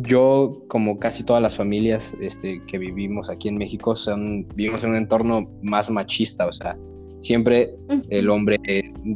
yo, 0.00 0.64
como 0.68 0.98
casi 0.98 1.24
todas 1.24 1.42
las 1.42 1.56
familias 1.56 2.16
este, 2.20 2.62
que 2.66 2.78
vivimos 2.78 3.28
aquí 3.28 3.48
en 3.48 3.58
México, 3.58 3.94
son, 3.94 4.46
vivimos 4.54 4.82
en 4.82 4.90
un 4.90 4.96
entorno 4.96 5.48
más 5.62 5.90
machista, 5.90 6.46
o 6.46 6.52
sea, 6.52 6.76
siempre 7.22 7.70
el 8.10 8.28
hombre 8.28 8.58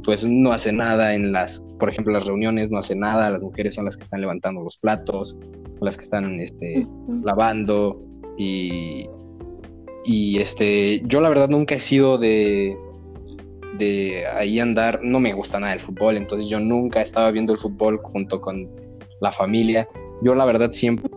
pues 0.04 0.24
no 0.24 0.52
hace 0.52 0.72
nada 0.72 1.14
en 1.14 1.32
las, 1.32 1.62
por 1.78 1.90
ejemplo, 1.90 2.12
las 2.12 2.26
reuniones, 2.26 2.70
no 2.70 2.78
hace 2.78 2.96
nada, 2.96 3.30
las 3.30 3.42
mujeres 3.42 3.74
son 3.74 3.84
las 3.84 3.96
que 3.96 4.04
están 4.04 4.20
levantando 4.20 4.62
los 4.62 4.78
platos, 4.78 5.36
las 5.80 5.96
que 5.96 6.04
están 6.04 6.40
este, 6.40 6.86
lavando 7.22 8.02
y, 8.38 9.06
y 10.04 10.38
este, 10.38 11.02
yo 11.04 11.20
la 11.20 11.28
verdad 11.28 11.48
nunca 11.48 11.74
he 11.74 11.80
sido 11.80 12.16
de, 12.16 12.76
de 13.78 14.26
ahí 14.26 14.58
andar, 14.60 15.00
no 15.02 15.20
me 15.20 15.34
gusta 15.34 15.60
nada 15.60 15.74
el 15.74 15.80
fútbol, 15.80 16.16
entonces 16.16 16.48
yo 16.48 16.60
nunca 16.60 17.02
estaba 17.02 17.30
viendo 17.30 17.52
el 17.52 17.58
fútbol 17.58 17.98
junto 18.02 18.40
con 18.40 18.68
la 19.20 19.32
familia. 19.32 19.88
Yo 20.22 20.34
la 20.34 20.44
verdad 20.44 20.72
siempre 20.72 21.10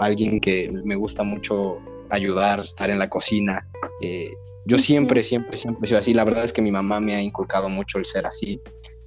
alguien 0.00 0.40
que 0.40 0.72
me 0.84 0.96
gusta 0.96 1.22
mucho 1.22 1.78
ayudar, 2.10 2.60
estar 2.60 2.90
en 2.90 2.98
la 2.98 3.08
cocina. 3.08 3.66
Eh, 4.00 4.30
yo 4.66 4.78
siempre, 4.78 5.22
siempre, 5.22 5.56
siempre 5.56 5.84
he 5.84 5.88
sido 5.88 5.98
así. 6.00 6.14
La 6.14 6.24
verdad 6.24 6.44
es 6.44 6.52
que 6.52 6.60
mi 6.60 6.70
mamá 6.70 7.00
me 7.00 7.14
ha 7.14 7.22
inculcado 7.22 7.68
mucho 7.68 7.98
el 7.98 8.04
ser 8.04 8.26
así. 8.26 8.60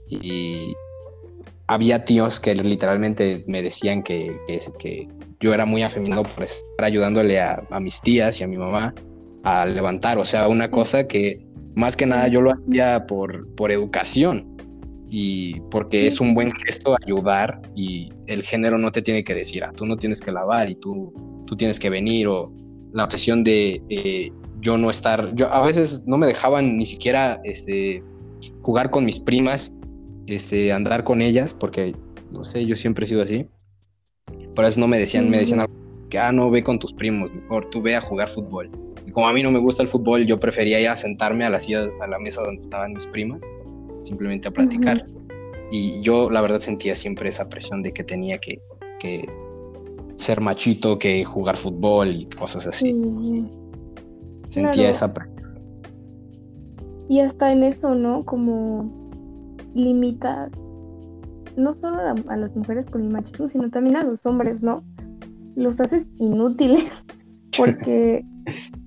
Y 0.08 0.74
había 1.68 2.06
tíos 2.06 2.40
que 2.40 2.56
literalmente 2.56 3.44
me 3.48 3.62
decían 3.62 4.02
que, 4.02 4.36
que, 4.80 5.08
yo 5.42 5.54
era 5.54 5.66
muy 5.66 5.84
afeminado 5.84 6.24
por 6.24 6.44
estar 6.44 6.84
ayudándole 6.84 7.40
a, 7.40 7.64
a, 7.70 7.80
mis 7.80 8.02
tías 8.02 8.42
y 8.42 8.44
a 8.44 8.48
mi 8.48 8.58
mamá 8.58 8.94
a 9.44 9.66
levantar. 9.66 10.18
O 10.18 10.26
sea, 10.26 10.48
una 10.48 10.72
cosa 10.72 11.08
que 11.08 11.38
más 11.76 11.96
que 11.96 12.06
nada 12.06 12.28
yo 12.28 12.42
lo 12.42 12.52
hacía 12.52 13.06
por, 13.08 13.48
por 13.56 13.72
educación 13.72 14.46
y 15.10 15.60
porque 15.72 16.08
es 16.08 16.22
un 16.22 16.34
buen 16.34 16.52
gesto 16.52 16.96
ayudar 17.04 17.62
y 17.76 18.10
el 18.28 18.44
género 18.44 18.78
no 18.78 18.92
te 18.92 19.02
tiene 19.02 19.24
que 19.24 19.34
decir, 19.34 19.64
ah, 19.64 19.72
tú 19.76 19.86
no 19.86 19.98
tienes 19.98 20.22
que 20.22 20.32
lavar 20.32 20.70
y 20.70 20.76
tú, 20.76 21.14
tú 21.48 21.56
tienes 21.56 21.80
que 21.80 21.90
venir 21.90 22.28
o 22.28 22.52
la 22.94 23.08
presión 23.08 23.44
de 23.44 23.82
eh, 23.90 24.32
yo 24.62 24.78
no 24.78 24.90
estar, 24.90 25.34
yo 25.36 25.52
a 25.52 25.66
veces 25.66 26.06
no 26.06 26.18
me 26.18 26.28
dejaban 26.28 26.78
ni 26.78 26.86
siquiera 26.86 27.40
este, 27.44 28.04
jugar 28.62 28.90
con 28.90 29.06
mis 29.06 29.20
primas, 29.20 29.72
este, 30.28 30.72
andar 30.72 31.04
con 31.04 31.22
ellas, 31.22 31.54
porque 31.54 31.96
no 32.32 32.44
sé, 32.44 32.66
yo 32.66 32.76
siempre 32.76 33.06
he 33.06 33.08
sido 33.08 33.24
así. 33.24 33.48
Por 34.56 34.66
eso 34.66 34.80
no 34.80 34.88
me 34.88 35.00
decían, 35.00 35.30
me 35.30 35.40
decían 35.40 35.66
que, 36.10 36.20
ah, 36.20 36.32
no, 36.32 36.50
ve 36.50 36.64
con 36.64 36.80
tus 36.80 36.94
primos, 36.94 37.34
mejor 37.34 37.70
tú 37.70 37.82
ve 37.82 37.96
a 37.96 38.02
jugar 38.02 38.30
fútbol. 38.30 38.70
Y 39.06 39.12
como 39.12 39.28
a 39.28 39.34
mí 39.34 39.42
no 39.42 39.52
me 39.52 39.60
gusta 39.60 39.84
el 39.84 39.90
fútbol, 39.90 40.26
yo 40.26 40.40
prefería 40.40 40.80
ir 40.80 40.90
a 40.90 40.96
sentarme 40.96 41.46
a 41.46 41.50
la 41.50 41.60
silla, 41.60 41.88
a 42.02 42.08
la 42.08 42.20
mesa 42.20 42.42
donde 42.42 42.62
estaban 42.62 42.94
mis 42.94 43.06
primas, 43.06 43.42
simplemente 44.04 44.48
a 44.48 44.52
platicar. 44.52 45.06
Y 45.72 46.02
yo 46.02 46.30
la 46.30 46.42
verdad 46.42 46.60
sentía 46.60 46.96
siempre 46.96 47.30
esa 47.30 47.48
presión 47.48 47.82
de 47.82 47.94
que 47.94 48.04
tenía 48.04 48.40
que, 48.40 48.60
que 49.00 49.28
ser 50.18 50.42
machito, 50.42 51.00
que 51.00 51.24
jugar 51.24 51.58
fútbol 51.58 52.10
y 52.10 52.26
cosas 52.26 52.68
así. 52.68 52.94
Sentía 54.50 54.90
esa 54.90 55.14
presión. 55.14 55.54
Y 57.08 57.22
hasta 57.22 57.52
en 57.52 57.64
eso, 57.64 57.96
¿no? 57.96 58.24
Como 58.24 58.92
limitas 59.74 60.52
no 61.58 61.74
solo 61.74 61.98
a, 62.28 62.38
las 62.38 62.56
mujeres 62.56 62.86
con 62.88 63.02
el 63.04 63.10
machismo, 63.10 63.50
sino 63.50 63.70
también 63.70 63.98
a 63.98 64.04
los 64.04 64.26
hombres, 64.26 64.64
¿no? 64.64 64.84
Los 65.56 65.80
haces 65.80 66.08
inútiles 66.18 66.86
porque 67.58 68.26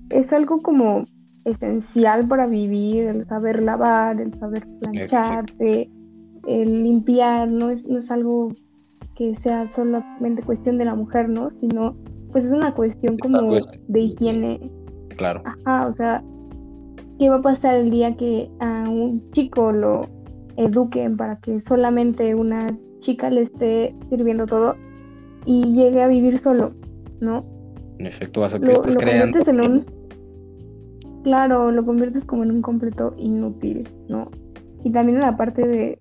es 0.09 0.33
algo 0.33 0.59
como 0.59 1.05
esencial 1.45 2.27
para 2.27 2.47
vivir, 2.47 3.05
el 3.05 3.25
saber 3.25 3.61
lavar, 3.61 4.19
el 4.19 4.33
saber 4.39 4.65
plancharte, 4.79 5.89
el 6.47 6.83
limpiar, 6.83 7.49
no 7.49 7.69
es, 7.69 7.85
no 7.85 7.99
es 7.99 8.09
algo 8.11 8.53
que 9.15 9.35
sea 9.35 9.67
solamente 9.67 10.41
cuestión 10.41 10.77
de 10.77 10.85
la 10.85 10.95
mujer, 10.95 11.29
¿no? 11.29 11.49
Sino, 11.49 11.95
pues 12.31 12.45
es 12.45 12.51
una 12.51 12.73
cuestión 12.73 13.17
como 13.17 13.55
de 13.87 13.99
higiene. 13.99 14.71
Claro. 15.15 15.41
Ajá, 15.45 15.87
o 15.87 15.91
sea, 15.91 16.23
¿qué 17.19 17.29
va 17.29 17.37
a 17.37 17.41
pasar 17.41 17.75
el 17.75 17.91
día 17.91 18.15
que 18.17 18.49
a 18.59 18.89
un 18.89 19.29
chico 19.31 19.71
lo 19.71 20.07
eduquen 20.57 21.17
para 21.17 21.37
que 21.37 21.59
solamente 21.59 22.35
una 22.35 22.67
chica 22.99 23.29
le 23.29 23.41
esté 23.41 23.95
sirviendo 24.09 24.45
todo 24.45 24.75
y 25.45 25.73
llegue 25.73 26.01
a 26.01 26.07
vivir 26.07 26.37
solo, 26.37 26.71
¿no? 27.19 27.43
En 27.99 28.07
efecto, 28.07 28.41
vas 28.41 28.55
a 28.55 28.59
que 28.59 28.71
estés 28.71 28.97
creando. 28.97 29.37
En 29.45 29.61
un, 29.61 29.85
claro, 31.23 31.71
lo 31.71 31.85
conviertes 31.85 32.25
como 32.25 32.43
en 32.43 32.51
un 32.51 32.61
completo 32.61 33.13
inútil, 33.17 33.87
¿no? 34.07 34.29
Y 34.83 34.91
también 34.91 35.17
en 35.17 35.23
la 35.23 35.37
parte 35.37 35.67
de, 35.67 35.99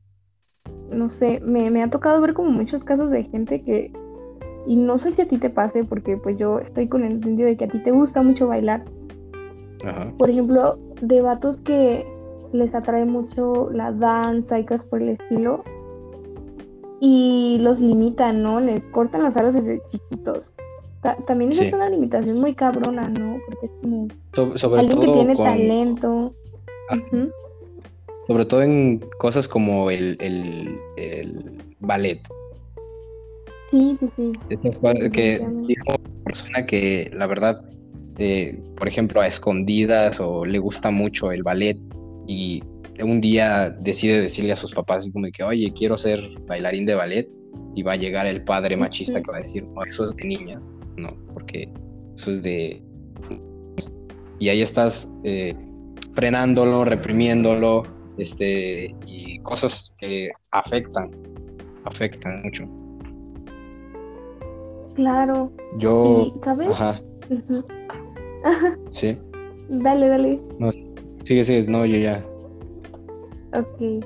no 0.90 1.08
sé, 1.08 1.40
me, 1.40 1.70
me 1.70 1.82
ha 1.82 1.90
tocado 1.90 2.20
ver 2.20 2.34
como 2.34 2.50
muchos 2.50 2.84
casos 2.84 3.10
de 3.10 3.24
gente 3.24 3.62
que, 3.62 3.92
y 4.66 4.76
no 4.76 4.98
sé 4.98 5.12
si 5.12 5.22
a 5.22 5.28
ti 5.28 5.38
te 5.38 5.50
pase, 5.50 5.84
porque 5.84 6.16
pues 6.16 6.38
yo 6.38 6.58
estoy 6.58 6.88
con 6.88 7.02
el 7.04 7.12
entendido 7.12 7.48
de 7.48 7.56
que 7.56 7.64
a 7.64 7.68
ti 7.68 7.78
te 7.78 7.90
gusta 7.90 8.22
mucho 8.22 8.48
bailar. 8.48 8.84
Ajá. 9.84 10.12
Por 10.18 10.30
ejemplo, 10.30 10.78
de 11.00 11.20
vatos 11.20 11.58
que 11.60 12.06
les 12.52 12.74
atrae 12.74 13.04
mucho 13.04 13.70
la 13.72 13.92
danza 13.92 14.58
y 14.58 14.64
cosas 14.64 14.86
por 14.86 15.02
el 15.02 15.10
estilo. 15.10 15.64
Y 17.00 17.58
los 17.60 17.80
limitan, 17.80 18.42
¿no? 18.42 18.60
Les 18.60 18.84
cortan 18.86 19.24
las 19.24 19.36
alas 19.36 19.54
desde 19.54 19.82
chiquitos. 19.90 20.52
también 21.26 21.50
es 21.50 21.72
una 21.72 21.88
limitación 21.88 22.38
muy 22.38 22.54
cabrona, 22.54 23.08
¿no? 23.08 23.38
Porque 23.46 23.66
es 23.66 23.72
como 23.82 24.08
sobre 24.56 24.80
alguien 24.80 25.00
que 25.00 25.12
tiene 25.12 25.36
talento. 25.36 26.32
Ah. 26.90 26.96
Sobre 28.28 28.44
todo 28.44 28.62
en 28.62 29.04
cosas 29.18 29.48
como 29.48 29.90
el, 29.90 30.78
ballet. 31.80 32.20
Sí, 33.70 33.96
sí, 33.98 34.08
sí. 34.14 34.32
que 35.10 35.40
una 35.40 35.98
persona 36.24 36.66
que 36.66 37.10
la 37.14 37.26
verdad, 37.26 37.64
por 38.76 38.88
ejemplo, 38.88 39.20
a 39.20 39.26
escondidas 39.26 40.20
o 40.20 40.44
le 40.44 40.58
gusta 40.58 40.90
mucho 40.90 41.32
el 41.32 41.42
ballet 41.42 41.78
y 42.26 42.62
un 43.02 43.20
día 43.20 43.70
decide 43.70 44.20
decirle 44.20 44.52
a 44.52 44.56
sus 44.56 44.72
papás 44.74 45.08
como 45.12 45.26
que, 45.32 45.42
oye, 45.42 45.72
quiero 45.72 45.96
ser 45.96 46.20
bailarín 46.46 46.86
de 46.86 46.94
ballet 46.94 47.28
y 47.74 47.82
va 47.82 47.92
a 47.92 47.96
llegar 47.96 48.26
el 48.26 48.44
padre 48.44 48.76
machista 48.76 49.22
que 49.22 49.30
va 49.30 49.36
a 49.36 49.40
decir, 49.40 49.64
no, 49.64 49.82
eso 49.84 50.06
es 50.06 50.16
de 50.16 50.24
niñas, 50.24 50.74
no, 50.96 51.16
porque 51.32 51.72
eso 52.16 52.30
es 52.30 52.42
de... 52.42 52.82
Y 54.38 54.48
ahí 54.48 54.60
estás 54.60 55.08
eh, 55.24 55.54
frenándolo, 56.12 56.84
reprimiéndolo, 56.84 57.84
este, 58.18 58.94
y 59.06 59.38
cosas 59.40 59.94
que 59.98 60.30
afectan, 60.50 61.10
afectan 61.84 62.42
mucho. 62.42 62.64
Claro. 64.94 65.50
Yo... 65.78 66.32
¿Sabes? 66.42 66.68
Ajá. 66.70 67.00
Sí. 68.90 69.16
Dale, 69.68 70.08
dale. 70.08 70.40
Sigue, 71.24 71.44
sigue, 71.44 71.66
no, 71.66 71.86
yo 71.86 71.98
ya. 71.98 72.22
Ok. 73.54 74.04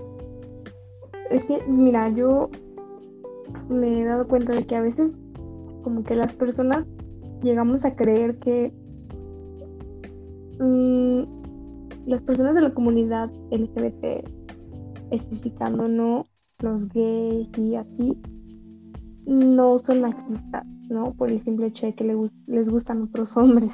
Es 1.31 1.45
que, 1.45 1.61
mira, 1.67 2.09
yo 2.11 2.51
me 3.69 4.01
he 4.01 4.05
dado 4.05 4.27
cuenta 4.29 4.55
de 4.55 4.65
que 4.65 4.77
a 4.77 4.81
veces 4.81 5.13
como 5.83 6.03
que 6.05 6.15
las 6.15 6.33
personas 6.33 6.87
llegamos 7.43 7.85
a 7.85 7.95
creer 7.95 8.39
que 8.39 8.73
mm, 10.59 11.23
las 12.07 12.23
personas 12.23 12.55
de 12.55 12.61
la 12.61 12.75
comunidad 12.75 13.31
LGBT, 13.51 14.29
especificando 15.11 15.89
no 15.89 16.27
los 16.61 16.89
gays 16.89 17.51
y 17.59 17.77
así, 17.77 18.19
no 19.27 19.79
son 19.79 20.01
machistas, 20.01 20.67
¿no? 20.89 21.13
Por 21.15 21.31
el 21.31 21.41
simple 21.41 21.67
hecho 21.67 21.87
de 21.87 21.95
que 21.95 22.17
les 22.47 22.69
gustan 22.69 23.03
otros 23.03 23.37
hombres. 23.37 23.71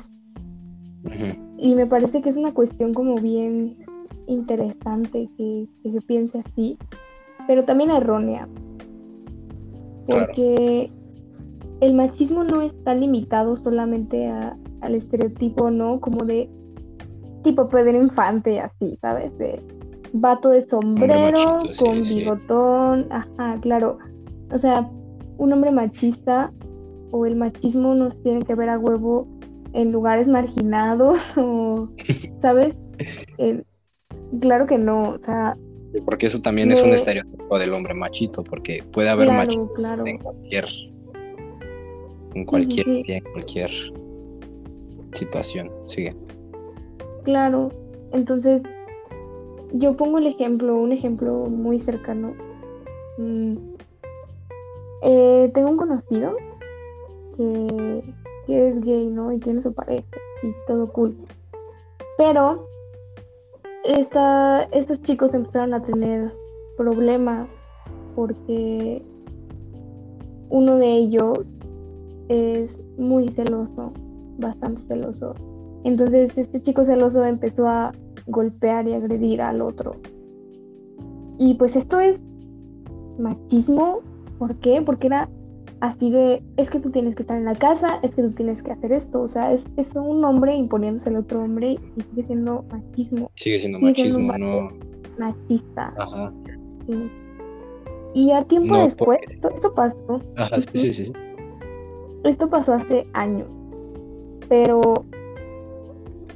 Y 1.59 1.75
me 1.75 1.87
parece 1.87 2.23
que 2.23 2.29
es 2.29 2.37
una 2.37 2.53
cuestión 2.53 2.95
como 2.95 3.17
bien 3.17 3.77
interesante 4.27 5.29
que, 5.37 5.69
se 5.91 6.01
piense 6.01 6.43
así, 6.45 6.79
pero 7.47 7.65
también 7.65 7.91
errónea. 7.91 8.49
Porque 10.07 10.91
el 11.81 11.95
machismo 11.95 12.45
no 12.45 12.63
está 12.63 12.95
limitado 12.95 13.57
solamente 13.57 14.29
al 14.29 14.95
estereotipo, 14.95 15.71
¿no? 15.71 16.01
Como 16.01 16.25
de 16.25 16.49
tipo 17.43 17.69
Pedro 17.69 18.03
Infante, 18.03 18.61
así, 18.61 18.97
¿sabes? 19.01 19.37
De 19.39 19.61
vato 20.13 20.51
de 20.51 20.63
sombrero, 20.63 21.63
con 21.79 22.03
bigotón, 22.03 23.07
ajá, 23.11 23.59
claro. 23.61 23.99
O 24.53 24.59
sea, 24.59 24.89
un 25.39 25.53
hombre 25.53 25.73
machista 25.73 26.53
o 27.11 27.27
el 27.27 27.37
machismo 27.37 27.95
nos 27.95 28.21
tiene 28.23 28.43
que 28.43 28.55
ver 28.55 28.69
a 28.69 28.79
huevo 28.79 29.27
en 29.73 29.93
lugares 29.93 30.29
marginados 30.29 31.21
o, 31.37 31.89
¿sabes? 32.41 32.77
Eh, 33.39 33.63
claro 34.41 34.67
que 34.67 34.79
no, 34.79 35.11
o 35.11 35.19
sea, 35.19 35.57
Porque 36.05 36.27
eso 36.27 36.41
también 36.41 36.71
es 36.73 36.83
un 36.83 36.91
estereotipo 36.91 37.59
del 37.59 37.73
hombre 37.73 37.95
machito, 37.95 38.43
porque 38.43 38.83
puede 38.93 39.09
haber 39.09 39.29
Claro, 39.29 39.45
machito 39.47 39.73
claro. 39.75 40.07
en 40.07 40.19
cualquier, 40.19 40.65
en 42.35 42.45
cualquier, 42.45 42.87
sí. 42.87 43.05
en 43.09 43.25
cualquier 43.33 43.71
situación. 45.13 45.71
Sigue. 45.87 46.15
Claro, 47.25 47.71
entonces 48.13 48.63
yo 49.73 49.97
pongo 49.97 50.19
el 50.19 50.27
ejemplo, 50.27 50.77
un 50.77 50.93
ejemplo 50.93 51.47
muy 51.47 51.81
cercano. 51.81 52.35
Mm, 53.19 53.55
eh, 55.03 55.51
tengo 55.55 55.71
un 55.71 55.77
conocido 55.77 56.37
que, 57.37 58.03
que 58.47 58.69
es 58.69 58.81
gay, 58.81 59.09
¿no? 59.09 59.33
Y 59.33 59.39
tiene 59.39 59.61
su 59.61 59.73
pareja 59.73 60.07
y 60.43 60.53
todo 60.67 60.93
cool. 60.93 61.17
Pero 62.19 62.67
esta, 63.85 64.65
estos 64.65 65.03
chicos 65.03 65.35
empezaron 65.35 65.75
a 65.75 65.83
tener 65.83 66.33
problemas 66.77 67.49
porque 68.15 69.03
uno 70.51 70.77
de 70.77 70.93
ellos 70.93 71.55
es 72.29 72.83
muy 72.99 73.29
celoso, 73.29 73.93
bastante 74.39 74.83
celoso. 74.83 75.35
Entonces 75.85 76.37
este 76.37 76.63
chico 76.63 76.85
celoso 76.85 77.25
empezó 77.25 77.67
a 77.67 77.93
golpear 78.27 78.87
y 78.87 78.95
agredir 78.95 79.43
al 79.43 79.61
otro. 79.61 79.97
Y 81.39 81.55
pues 81.55 81.75
esto 81.75 82.01
es 82.01 82.23
machismo. 83.19 84.01
¿Por 84.39 84.57
qué? 84.57 84.83
Porque 84.83 85.09
era 85.09 85.29
así 85.83 86.11
de, 86.11 86.43
es 86.57 86.71
que 86.71 86.79
tú 86.79 86.91
tienes 86.91 87.15
que 87.17 87.23
estar 87.25 87.37
en 87.37 87.45
la 87.45 87.55
casa, 87.57 87.99
es 88.03 88.15
que 88.15 88.23
tú 88.23 88.31
tienes 88.31 88.63
que 88.63 88.71
hacer 88.71 88.93
esto. 88.93 89.21
O 89.21 89.27
sea, 89.29 89.53
es, 89.53 89.67
es 89.77 89.95
un 89.97 90.25
hombre 90.25 90.55
imponiéndose 90.55 91.09
al 91.11 91.17
otro 91.17 91.43
hombre 91.43 91.73
y 91.97 92.01
sigue 92.03 92.23
siendo 92.23 92.65
machismo, 92.71 93.31
Sigue 93.35 93.59
siendo 93.59 93.79
Sigue 93.81 93.91
machismo, 93.91 94.39
no. 94.39 94.71
machista. 95.19 95.93
Ajá. 95.99 96.33
sí. 96.87 97.11
Y 98.15 98.31
a 98.31 98.45
tiempo 98.45 98.75
No, 98.77 98.85
después, 98.85 99.19
porque- 99.21 99.35
esto, 99.35 99.51
esto 99.51 99.75
pasó, 99.75 100.21
Ajá, 100.37 100.61
sí, 100.61 100.79
sí, 100.79 100.93
sí. 100.93 101.13
esto 102.25 102.49
pasó 102.49 102.75
hace 102.75 103.07
años, 103.15 103.49
pero 104.49 105.05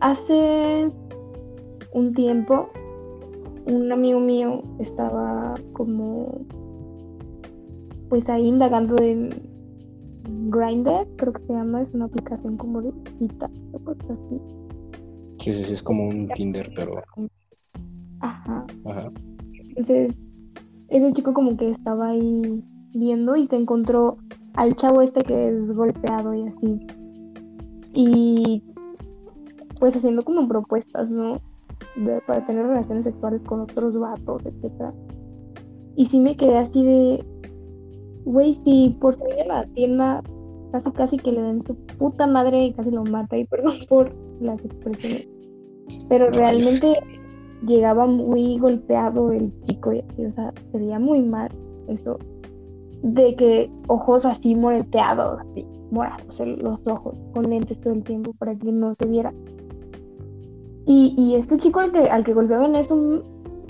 hace 0.00 0.88
un 1.92 2.14
tiempo 2.14 2.68
un 3.66 3.90
amigo 3.92 4.20
mío 4.20 4.62
estaba 4.78 5.54
como 5.72 6.38
pues 8.08 8.28
ahí 8.28 8.46
indagando 8.46 8.96
en 9.02 9.30
Grindr, 10.50 11.06
creo 11.16 11.32
que 11.32 11.42
se 11.42 11.52
llama, 11.52 11.82
es 11.82 11.92
una 11.92 12.06
aplicación 12.06 12.56
como 12.56 12.82
de 12.82 12.92
citas 13.18 13.50
o 13.72 13.78
cosas 13.78 14.10
así. 14.10 14.40
Sí, 15.38 15.52
sí, 15.52 15.64
sí, 15.64 15.72
es 15.72 15.82
como 15.82 16.08
un 16.08 16.28
Tinder, 16.28 16.70
pero. 16.74 17.02
Ajá. 18.20 18.66
Ajá. 18.84 19.10
Entonces, 19.68 20.16
ese 20.88 21.12
chico 21.12 21.34
como 21.34 21.56
que 21.56 21.70
estaba 21.70 22.08
ahí 22.08 22.64
viendo 22.94 23.36
y 23.36 23.46
se 23.46 23.56
encontró 23.56 24.16
al 24.54 24.74
chavo 24.74 25.02
este 25.02 25.22
que 25.22 25.48
es 25.48 25.70
golpeado 25.72 26.34
y 26.34 26.46
así. 26.48 26.86
Y 27.92 28.62
pues 29.78 29.94
haciendo 29.96 30.22
como 30.24 30.48
propuestas, 30.48 31.10
¿no? 31.10 31.36
De- 31.96 32.20
para 32.26 32.44
tener 32.46 32.66
relaciones 32.66 33.04
sexuales 33.04 33.42
con 33.44 33.60
otros 33.60 33.98
vatos, 33.98 34.44
etcétera. 34.46 34.92
Y 35.94 36.06
sí 36.06 36.20
me 36.20 36.36
quedé 36.36 36.56
así 36.58 36.82
de, 36.82 37.24
güey, 38.26 38.54
si 38.64 38.96
por 39.00 39.16
salir 39.16 39.40
a 39.50 39.62
la 39.62 39.66
tienda 39.68 40.22
casi 40.72 40.90
casi 40.90 41.16
que 41.16 41.32
le 41.32 41.40
den 41.40 41.62
su 41.62 41.74
puta 41.98 42.26
madre 42.26 42.66
y 42.66 42.72
casi 42.72 42.90
lo 42.90 43.04
mata, 43.04 43.38
y 43.38 43.44
perdón 43.46 43.76
por 43.88 44.12
las 44.40 44.62
expresiones. 44.64 45.28
Pero 46.08 46.30
No, 46.30 46.36
realmente 46.36 46.94
llegaba 47.66 48.06
muy 48.06 48.58
golpeado 48.58 49.32
el 49.32 49.52
chico 49.64 49.92
y 49.92 50.00
así, 50.00 50.24
o 50.24 50.30
sea, 50.30 50.52
se 50.70 50.78
veía 50.78 50.98
muy 50.98 51.22
mal 51.22 51.48
eso. 51.88 52.18
De 53.02 53.34
que 53.36 53.70
ojos 53.86 54.24
así 54.24 54.54
moreteados, 54.54 55.40
así, 55.40 55.64
morados 55.90 56.40
los 56.40 56.80
ojos, 56.86 57.16
con 57.32 57.48
lentes 57.48 57.80
todo 57.80 57.92
el 57.92 58.02
tiempo 58.02 58.32
para 58.38 58.54
que 58.56 58.72
no 58.72 58.92
se 58.94 59.06
viera. 59.06 59.32
Y, 60.86 61.14
y 61.16 61.34
este 61.34 61.56
chico 61.58 61.80
al 61.80 61.92
que, 61.92 62.10
al 62.10 62.24
que 62.24 62.32
golpeaban 62.32 62.74
es 62.74 62.90
un 62.90 63.22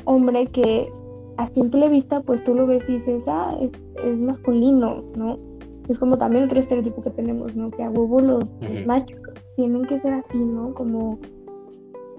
hombre 0.05 0.47
que 0.47 0.91
a 1.37 1.47
simple 1.47 1.89
vista, 1.89 2.21
pues 2.21 2.43
tú 2.45 2.55
lo 2.55 2.67
ves 2.67 2.83
y 2.89 2.93
dices, 2.93 3.23
ah, 3.27 3.55
es, 3.61 3.73
es 4.05 4.21
masculino, 4.21 5.03
¿no? 5.17 5.39
Es 5.89 5.99
como 5.99 6.19
también 6.19 6.45
otro 6.45 6.59
estereotipo 6.59 7.03
que 7.03 7.11
tenemos, 7.11 7.55
¿no? 7.55 7.71
Que 7.71 7.85
a 7.85 7.91
huevo 7.91 8.21
los 8.21 8.53
machos 8.87 9.21
tienen 9.57 9.85
que 9.87 9.99
ser 9.99 10.15
así, 10.15 10.39
¿no? 10.39 10.75
Como 10.75 11.19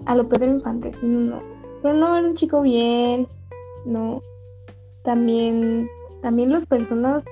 a 0.06 0.14
lo 0.14 0.28
Pedro 0.28 0.52
Infante, 0.52 0.92
no. 1.02 1.40
Pero 1.82 1.94
no, 1.94 2.16
era 2.16 2.26
un 2.26 2.34
chico 2.34 2.62
bien, 2.62 3.26
¿no? 3.84 4.22
También, 5.04 5.88
también 6.22 6.50
las 6.50 6.66
personas 6.66 7.24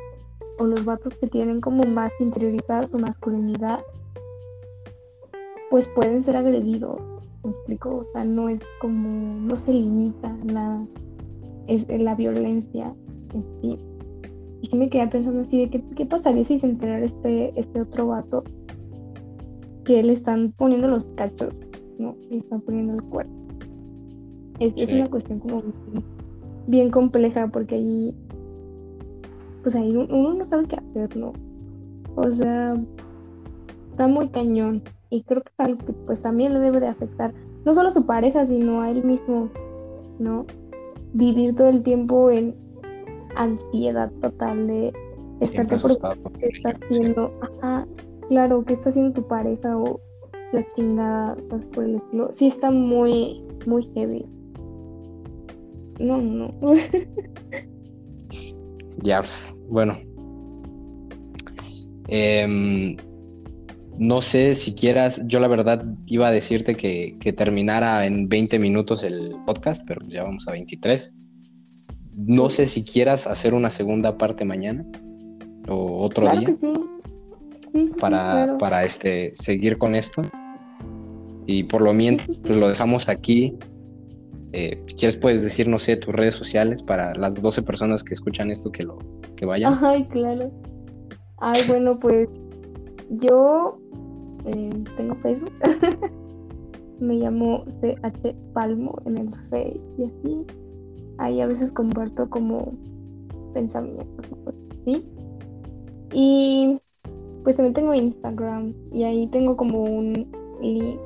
o 0.59 0.65
los 0.65 0.85
vatos 0.85 1.17
que 1.17 1.27
tienen 1.27 1.61
como 1.61 1.83
más 1.85 2.13
interiorizada 2.21 2.87
su 2.87 2.99
masculinidad, 2.99 3.81
pues 5.71 5.89
pueden 5.89 6.23
ser 6.23 6.37
agredidos, 6.37 7.01
¿me 7.45 7.51
explico? 7.51 7.97
O 7.97 8.05
sea, 8.13 8.25
no 8.25 8.49
es 8.49 8.63
como, 8.81 9.41
no 9.41 9.57
se 9.57 9.73
limita 9.73 10.33
nada, 10.45 10.87
es 11.67 11.87
la 11.89 12.15
violencia 12.15 12.95
en 13.35 13.45
sí. 13.61 13.96
Y 14.63 14.67
sí 14.69 14.77
me 14.79 14.89
quedé 14.89 15.07
pensando 15.09 15.41
así 15.41 15.59
de 15.59 15.71
qué, 15.71 15.83
qué 15.97 16.07
pasaría 16.07 16.45
si 16.45 16.59
se 16.59 16.67
enterara 16.67 17.05
este, 17.05 17.59
este 17.59 17.81
otro 17.81 18.09
vato 18.09 18.43
que 19.85 20.03
le 20.03 20.13
están 20.15 20.53
poniendo 20.57 20.89
los 20.89 21.05
cachos, 21.15 21.55
¿no? 21.99 22.17
Le 22.31 22.39
están 22.39 22.61
poniendo 22.63 22.95
el 22.95 23.03
cuerpo. 23.03 23.33
Es, 24.59 24.73
es 24.77 24.89
una 24.93 25.07
cuestión 25.11 25.39
como 25.39 25.63
bien, 25.63 26.05
bien 26.67 26.91
compleja 26.91 27.49
porque 27.49 27.75
ahí, 27.77 28.15
pues 29.63 29.75
ahí 29.77 29.95
un- 29.97 30.11
uno 30.13 30.35
no 30.35 30.47
sabe 30.47 30.67
qué 30.67 30.77
hacer, 30.77 31.17
¿no? 31.17 31.33
O 32.17 32.25
sea, 32.35 32.75
está 33.91 34.09
muy 34.09 34.29
cañón 34.29 34.83
y 35.11 35.23
creo 35.23 35.43
que 35.43 35.51
es 35.51 35.61
algo 35.61 35.85
que 35.85 35.93
pues 35.93 36.23
también 36.23 36.55
le 36.55 36.61
debe 36.61 36.81
de 36.81 36.89
afectar, 36.89 37.33
no 37.65 37.75
solo 37.75 37.89
a 37.89 37.93
su 37.93 38.07
pareja, 38.07 38.47
sino 38.47 38.81
a 38.81 38.91
él 38.91 39.05
mismo, 39.05 39.51
¿no? 40.19 40.47
Vivir 41.13 41.55
todo 41.55 41.69
el 41.69 41.83
tiempo 41.83 42.31
en 42.31 42.55
ansiedad 43.37 44.11
total 44.21 44.67
de 44.67 44.93
estarte 45.41 45.77
preocupado 45.77 46.17
qué 46.39 46.49
está 46.49 46.71
haciendo, 46.71 47.33
ajá, 47.43 47.87
claro, 48.29 48.65
qué 48.65 48.73
está 48.75 48.91
haciendo 48.91 49.13
tu 49.13 49.27
pareja 49.27 49.77
o 49.77 50.01
la 50.53 50.67
chingada, 50.75 51.37
cosas 51.51 51.67
por 51.67 51.85
el 51.85 51.97
estilo. 51.97 52.33
Sí 52.33 52.47
está 52.47 52.71
muy, 52.71 53.43
muy 53.67 53.89
heavy. 53.95 54.25
No, 55.99 56.19
no. 56.19 56.55
Ya, 59.03 59.23
bueno. 59.69 59.95
Em, 62.09 62.97
no 63.99 64.21
sé 64.21 64.55
si 64.55 64.75
quieras, 64.75 65.21
yo 65.27 65.39
la 65.39 65.49
verdad 65.49 65.85
iba 66.07 66.29
a 66.29 66.33
decirte 66.33 66.75
que, 66.75 67.17
que 67.21 67.33
terminara 67.33 68.07
en 68.07 68.29
20 68.29 68.59
minutos 68.59 69.05
el 69.05 69.37
podcast, 69.45 69.83
pero 69.87 70.05
ya 70.07 70.25
vamos 70.25 70.49
a 70.49 70.53
23. 70.53 71.13
No 72.17 72.49
sé 72.49 72.67
si 72.67 72.83
quieras 72.83 73.27
hacer 73.27 73.53
una 73.53 73.69
segunda 73.69 74.17
parte 74.17 74.45
mañana 74.45 74.85
o 75.69 76.03
otro 76.03 76.23
claro 76.23 76.41
día 76.41 76.49
que 76.49 76.55
sí. 76.55 76.73
Sí, 76.73 77.61
sí, 77.73 77.89
sí, 77.93 78.01
para, 78.01 78.33
claro. 78.33 78.59
para 78.59 78.85
este, 78.85 79.33
seguir 79.35 79.77
con 79.77 79.95
esto. 79.95 80.23
Y 81.47 81.65
por 81.65 81.83
lo 81.83 81.93
mientras, 81.93 82.39
pues 82.39 82.57
lo 82.57 82.69
dejamos 82.69 83.09
aquí. 83.09 83.55
Eh, 84.53 84.83
si 84.87 84.97
quieres, 84.97 85.17
puedes 85.19 85.43
decir, 85.43 85.69
no 85.69 85.79
sé, 85.79 85.97
tus 85.97 86.15
redes 86.15 86.35
sociales 86.35 86.83
para 86.83 87.15
las 87.15 87.35
12 87.35 87.63
personas 87.63 88.03
que 88.03 88.15
escuchan 88.15 88.51
esto 88.51 88.73
que 88.73 88.85
lo 88.85 88.99
que 89.37 89.45
vayan. 89.45 89.79
Ay, 89.85 90.05
claro. 90.07 90.51
Ay, 91.39 91.61
bueno, 91.69 91.99
pues 91.99 92.31
yo 93.11 93.79
eh, 94.47 94.71
tengo 94.97 95.15
Facebook. 95.17 95.53
Me 97.01 97.17
llamo 97.17 97.65
CH 97.83 98.35
Palmo 98.55 98.97
en 99.05 99.19
el 99.19 99.29
Face 99.51 99.79
y 99.99 100.05
así. 100.05 100.47
Ahí 101.19 101.41
a 101.41 101.47
veces 101.47 101.73
comparto 101.73 102.29
como 102.29 102.73
pensamientos 103.55 104.27
y 104.31 104.45
cosas 104.45 104.55
así. 104.81 105.09
Y 106.13 106.81
pues 107.43 107.57
también 107.57 107.75
tengo 107.75 107.95
Instagram 107.95 108.75
y 108.93 109.05
ahí 109.05 109.27
tengo 109.29 109.57
como 109.57 109.83
un 109.83 110.13
link 110.61 110.99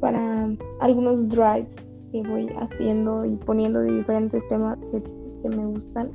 para 0.00 0.50
algunos 0.80 1.28
drives 1.28 1.76
que 2.10 2.22
voy 2.22 2.48
haciendo 2.60 3.24
y 3.24 3.36
poniendo 3.36 3.80
de 3.80 3.92
diferentes 3.92 4.46
temas 4.48 4.78
que, 4.90 5.02
que 5.42 5.48
me 5.48 5.66
gustan 5.66 6.10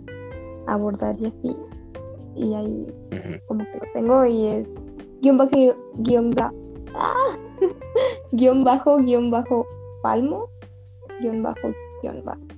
abordar 0.67 1.15
y 1.19 1.25
así. 1.27 1.55
Y 2.35 2.53
ahí 2.53 2.87
como 3.47 3.63
que 3.63 3.79
lo 3.79 3.91
tengo 3.93 4.25
y 4.25 4.47
es 4.47 4.69
guion 5.21 5.37
bajo 5.37 5.75
guion 5.97 6.29
bajo 6.31 6.55
guion 8.31 8.63
bajo 8.63 8.97
guion 8.97 9.31
bajo 9.31 9.65
palmo 10.03 10.49
guion 11.19 11.41
bajo 11.41 11.73
guion 12.01 12.23
bajo 12.23 12.56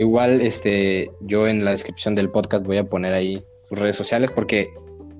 Igual, 0.00 0.40
este, 0.40 1.10
yo 1.20 1.46
en 1.46 1.62
la 1.62 1.72
descripción 1.72 2.14
del 2.14 2.30
podcast 2.30 2.64
voy 2.64 2.78
a 2.78 2.88
poner 2.88 3.12
ahí 3.12 3.44
sus 3.64 3.78
redes 3.78 3.96
sociales 3.96 4.30
porque 4.30 4.70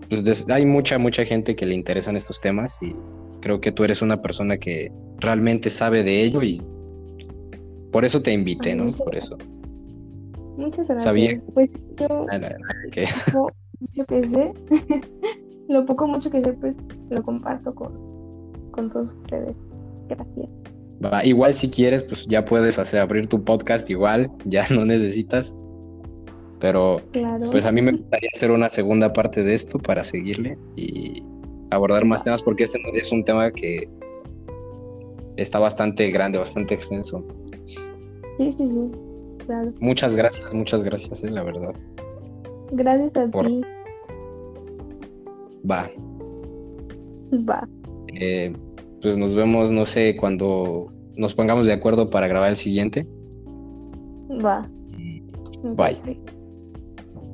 pues, 0.09 0.49
hay 0.49 0.65
mucha, 0.65 0.97
mucha 0.97 1.23
gente 1.27 1.55
que 1.55 1.67
le 1.67 1.75
interesan 1.75 2.17
estos 2.17 2.41
temas 2.41 2.83
y 2.83 2.97
creo 3.43 3.61
que 3.61 3.73
tú 3.73 3.85
eres 3.85 4.01
una 4.01 4.23
persona 4.23 4.57
que 4.57 4.91
realmente 5.19 5.69
sabe 5.69 6.03
de 6.03 6.23
ello 6.23 6.43
y 6.43 6.63
Por 7.93 8.07
eso 8.07 8.23
te 8.23 8.33
invité, 8.33 8.75
¿no? 8.75 8.91
Por 8.93 9.15
eso. 9.17 9.37
Muchas 10.57 10.87
gracias. 10.89 11.03
Sabía- 11.05 11.43
Pues 11.53 11.69
yo 11.99 12.09
lo 12.09 12.27
mucho 13.81 14.07
que 14.07 14.29
sé, 14.31 14.53
lo 15.69 15.85
poco 15.85 16.09
mucho 16.09 16.31
que 16.31 16.43
sé, 16.43 16.55
pues 16.55 16.75
lo 17.11 17.23
comparto 17.23 17.75
con, 17.75 17.93
con 18.71 18.89
todos 18.89 19.13
ustedes. 19.13 19.55
Gracias. 20.09 20.49
Va, 21.05 21.25
igual 21.25 21.55
si 21.55 21.71
quieres, 21.71 22.03
pues 22.03 22.27
ya 22.27 22.45
puedes 22.45 22.79
hacer 22.79 23.01
abrir 23.01 23.27
tu 23.27 23.43
podcast 23.43 23.89
igual, 23.91 24.31
ya 24.45 24.67
no 24.71 24.85
necesitas. 24.85 25.55
Pero 26.59 27.01
Claro. 27.13 27.51
pues 27.51 27.65
a 27.65 27.73
mí 27.73 27.81
me 27.81 27.93
gustaría 27.93 28.29
hacer 28.35 28.51
una 28.51 28.69
segunda 28.69 29.13
parte 29.13 29.43
de 29.43 29.55
esto 29.55 29.79
para 29.79 30.05
seguirle 30.05 30.59
y 30.77 31.23
abordar 31.71 32.05
más 32.05 32.23
temas 32.25 32.43
porque 32.43 32.65
este 32.65 32.79
es 32.95 33.11
un 33.13 33.25
tema 33.25 33.51
que 33.51 33.89
está 35.37 35.59
bastante 35.59 36.11
grande, 36.11 36.37
bastante 36.39 36.75
extenso. 36.75 37.25
Sí, 38.37 38.53
sí, 38.53 38.69
sí. 38.69 38.91
Claro. 39.47 39.73
Muchas 39.81 40.15
gracias, 40.15 40.53
muchas 40.53 40.85
gracias, 40.85 41.25
eh, 41.25 41.31
la 41.31 41.43
verdad. 41.43 41.75
Gracias 42.73 43.17
a 43.17 43.27
Por- 43.31 43.47
ti. 43.47 43.63
Va, 45.69 45.89
Va. 47.49 47.67
eh, 48.09 48.53
pues 49.01 49.19
nos 49.19 49.35
vemos, 49.35 49.71
no 49.71 49.87
sé, 49.87 50.17
cuando 50.17 50.87
nos 51.17 51.35
pongamos 51.35 51.67
de 51.67 51.73
acuerdo 51.73 52.11
para 52.11 52.29
grabar 52.29 52.51
el 52.51 52.57
siguiente. 52.57 53.07
Va. 54.45 54.69
Bye. 55.77 56.19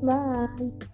Bye. 0.03 0.87